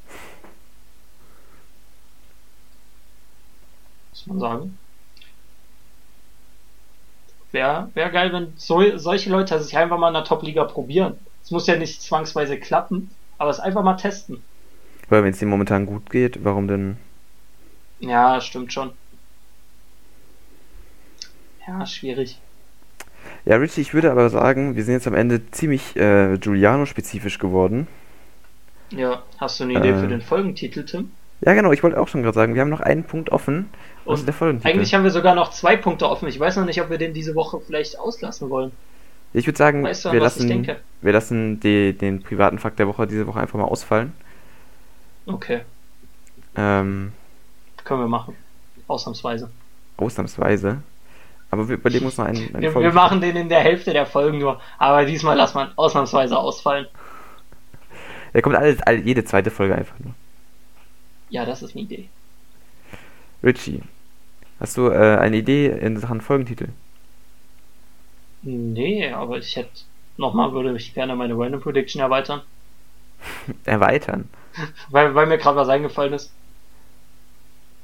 [4.11, 4.77] muss man sagen.
[7.51, 11.17] Wäre wär geil, wenn so, solche Leute sich einfach mal in der Top-Liga probieren.
[11.43, 14.43] Es muss ja nicht zwangsweise klappen, aber es einfach mal testen.
[15.09, 16.97] Weil wenn es ihm momentan gut geht, warum denn?
[17.99, 18.91] Ja, stimmt schon.
[21.67, 22.39] Ja, schwierig.
[23.45, 27.87] Ja, Richie, ich würde aber sagen, wir sind jetzt am Ende ziemlich äh, Giuliano-spezifisch geworden.
[28.91, 31.11] Ja, hast du eine Idee äh, für den Folgentitel, Tim?
[31.41, 33.69] Ja, genau, ich wollte auch schon gerade sagen, wir haben noch einen Punkt offen.
[34.05, 34.35] Ist der?
[34.63, 36.27] Eigentlich haben wir sogar noch zwei Punkte offen.
[36.27, 38.71] Ich weiß noch nicht, ob wir den diese Woche vielleicht auslassen wollen.
[39.33, 40.67] Ich würde sagen, weißt du, wir, lassen,
[41.01, 44.13] wir lassen die, den privaten Fakt der Woche diese Woche einfach mal ausfallen.
[45.27, 45.61] Okay.
[46.55, 47.13] Ähm,
[47.83, 48.35] Können wir machen.
[48.87, 49.51] Ausnahmsweise.
[49.97, 50.81] Ausnahmsweise.
[51.51, 52.55] Aber wir überlegen uns noch einen.
[52.55, 54.59] einen wir, wir, machen den in der Hälfte der Folgen nur.
[54.79, 56.87] Aber diesmal lassen wir ausnahmsweise ausfallen.
[58.33, 60.13] Der kommt alles, all, jede zweite Folge einfach nur.
[61.29, 62.09] Ja, das ist eine Idee.
[63.43, 63.81] Richie,
[64.59, 66.69] hast du äh, eine Idee in Sachen Folgentitel?
[68.41, 69.81] Nee, aber ich hätte
[70.17, 72.41] nochmal, würde ich gerne meine Random Prediction erweitern.
[73.65, 74.29] erweitern?
[74.89, 76.31] weil, weil mir gerade was eingefallen ist.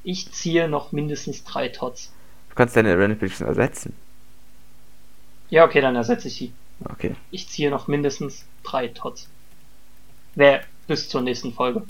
[0.03, 2.11] Ich ziehe noch mindestens drei Tots.
[2.49, 3.93] Du kannst deine Random Prediction ersetzen.
[5.49, 6.53] Ja, okay, dann ersetze ich sie.
[6.83, 7.15] Okay.
[7.31, 9.29] Ich ziehe noch mindestens drei Tots.
[10.35, 11.83] Wer bis zur nächsten Folge.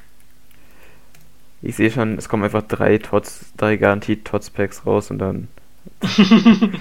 [1.66, 5.48] Ich sehe schon, es kommen einfach drei Tots, drei garantiert Tots-Packs raus und dann.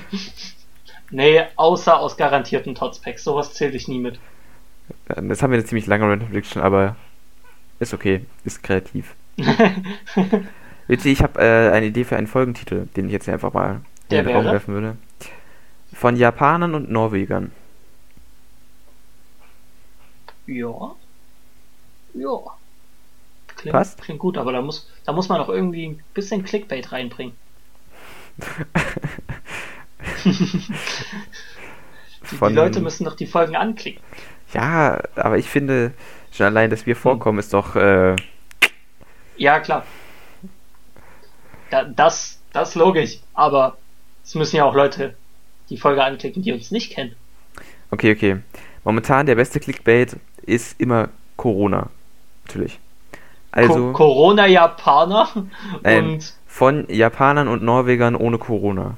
[1.10, 3.24] nee, außer aus garantierten Tots-Packs.
[3.24, 4.18] Sowas zähle ich nie mit.
[5.08, 6.96] Das haben wir eine ziemlich lange Random Prediction, aber
[7.78, 9.14] ist okay, ist kreativ.
[10.86, 13.80] Witzig, ich habe äh, eine Idee für einen Folgentitel, den ich jetzt hier einfach mal
[14.10, 14.98] Der in den Raum werfen würde.
[15.94, 17.52] Von Japanern und Norwegern.
[20.46, 20.94] Ja.
[22.12, 22.38] Ja.
[23.64, 24.00] Klingt, Passt.
[24.02, 27.34] klingt gut, aber da muss, da muss man auch irgendwie ein bisschen Clickbait reinbringen.
[32.30, 34.02] Die, Von- die Leute müssen doch die Folgen anklicken.
[34.52, 35.92] Ja, aber ich finde,
[36.32, 37.76] schon allein, dass wir vorkommen, ist doch.
[37.76, 38.16] Äh,
[39.36, 39.84] Ja, klar.
[41.70, 43.18] Da, das, das ist logisch.
[43.34, 43.76] Aber
[44.24, 45.16] es müssen ja auch Leute
[45.70, 47.14] die Folge anklicken, die uns nicht kennen.
[47.90, 48.38] okay, okay.
[48.84, 51.90] Momentan der beste Clickbait ist immer Corona.
[52.46, 52.78] Natürlich.
[53.54, 55.28] Also Co Corona-Japaner
[55.84, 58.96] und von Japanern und Norwegern ohne Corona.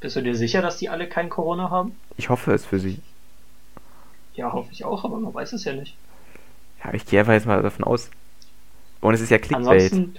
[0.00, 1.96] bist du dir sicher, dass die alle kein Corona haben?
[2.16, 3.00] Ich hoffe es für sie.
[4.34, 5.96] Ja, hoffe ich auch, aber man weiß es ja nicht.
[6.82, 8.10] Ja, ich gehe einfach jetzt mal davon aus.
[9.00, 9.92] Und es ist ja Clickbait.
[9.92, 10.16] Ansonsten.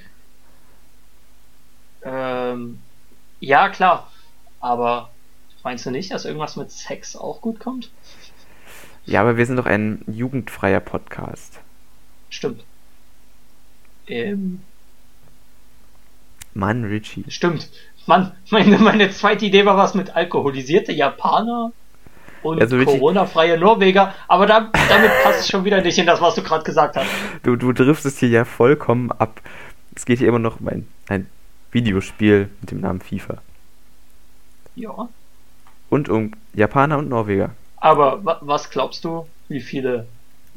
[2.03, 2.79] Ähm,
[3.41, 4.09] ja, klar.
[4.61, 5.09] Aber
[5.61, 7.91] meinst du nicht, dass irgendwas mit Sex auch gut kommt?
[9.05, 11.59] Ja, aber wir sind doch ein jugendfreier Podcast.
[12.29, 12.63] Stimmt.
[14.07, 14.61] Ähm,
[16.53, 17.23] Mann, Richie.
[17.29, 17.69] stimmt.
[18.05, 21.71] Mann, meine, meine zweite Idee war was mit alkoholisierte Japaner
[22.41, 26.05] und Ja, so richtig- Corona-freie Norweger, aber da, damit passt es schon wieder nicht in
[26.05, 27.07] das, was du gerade gesagt hast.
[27.43, 29.41] Du, du driftest hier ja vollkommen ab.
[29.93, 31.27] Es geht hier immer noch um ein, ein
[31.71, 33.37] Videospiel mit dem Namen FIFA.
[34.75, 35.09] Ja.
[35.89, 37.51] Und um Japaner und Norweger.
[37.77, 40.07] Aber wa was glaubst du, wie viele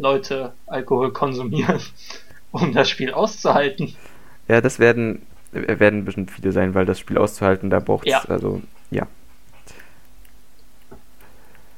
[0.01, 1.81] Leute Alkohol konsumieren,
[2.53, 3.95] um das Spiel auszuhalten?
[4.49, 5.23] Ja, das werden,
[5.53, 8.23] werden bestimmt viele sein, weil das Spiel auszuhalten, da braucht es, Ja.
[8.29, 9.07] also, ja.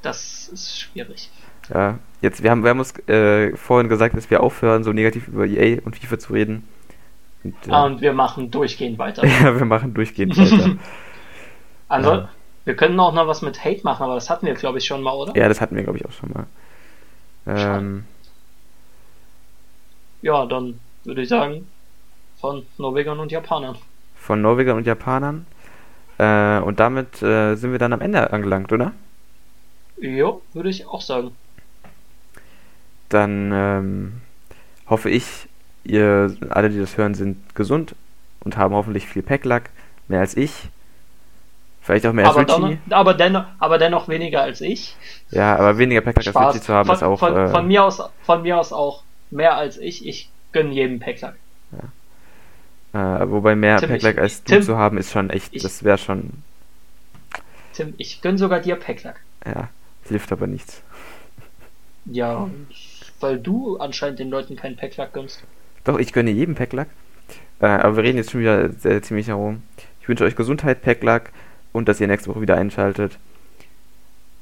[0.03, 1.31] Das ist schwierig.
[1.73, 5.29] Ja, jetzt, wir haben, wir haben uns äh, vorhin gesagt, dass wir aufhören, so negativ
[5.29, 6.67] über EA und FIFA zu reden.
[7.45, 9.25] Und, äh, Ah, Und wir machen durchgehend weiter.
[9.43, 10.77] ja, wir machen durchgehend weiter.
[11.89, 12.29] Also, Ja.
[12.65, 15.03] wir können auch noch was mit Hate machen, aber das hatten wir, glaube ich, schon
[15.03, 15.37] mal, oder?
[15.37, 16.47] ja, das hatten wir, glaube ich, auch schon mal.
[17.47, 18.05] Ähm,
[20.23, 21.69] Ja, dann würde ich sagen,
[22.41, 23.77] von Norwegern und Japanern.
[24.17, 25.47] von Norwegern und Japanern.
[26.19, 28.93] Äh, und damit äh, sind wir dann am Ende angelangt, oder?
[30.01, 31.33] Jo, würde ich auch sagen.
[33.09, 34.21] Dann ähm,
[34.87, 35.49] hoffe ich,
[35.85, 37.95] ihr alle, die das hören, sind gesund
[38.41, 39.71] und haben hoffentlich viel Packlack,
[40.09, 40.69] mehr als ich.
[41.81, 42.79] Vielleicht auch mehr als Aber, Richie.
[42.87, 44.97] dann, aber, dennoch, aber dennoch weniger als ich.
[45.31, 46.55] Ja, aber weniger Packlack als.
[46.55, 47.19] Richie zu haben, von, ist auch.
[47.19, 49.03] von, äh, von, mir aus, von mir aus auch
[49.33, 50.07] mehr als ich.
[50.07, 51.35] Ich gönne jedem Packlack.
[52.93, 55.63] äh, wobei mehr Tim, Packlack ich- als du Tim, zu haben, ist schon echt, ich-
[55.63, 56.31] das wäre schon,
[57.73, 59.21] Tim, ich gönne sogar dir Packlack.
[59.47, 59.69] ja,
[60.09, 60.83] hilft aber nichts.
[62.05, 62.51] Ja,
[63.21, 65.43] weil du anscheinend den Leuten keinen Packlack gönnst.
[65.85, 66.89] Doch, ich gönne jedem Packlack.
[67.61, 69.63] Äh, aber wir reden jetzt schon wieder sehr, ziemlich herum.
[70.01, 71.33] Ich wünsche euch Gesundheit, Packlack
[71.73, 73.19] und dass ihr nächste Woche wieder einschaltet.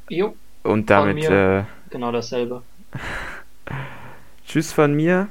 [0.08, 0.34] Jo,
[0.64, 2.62] Und damit äh, genau dasselbe.
[4.50, 5.28] tschüss von mir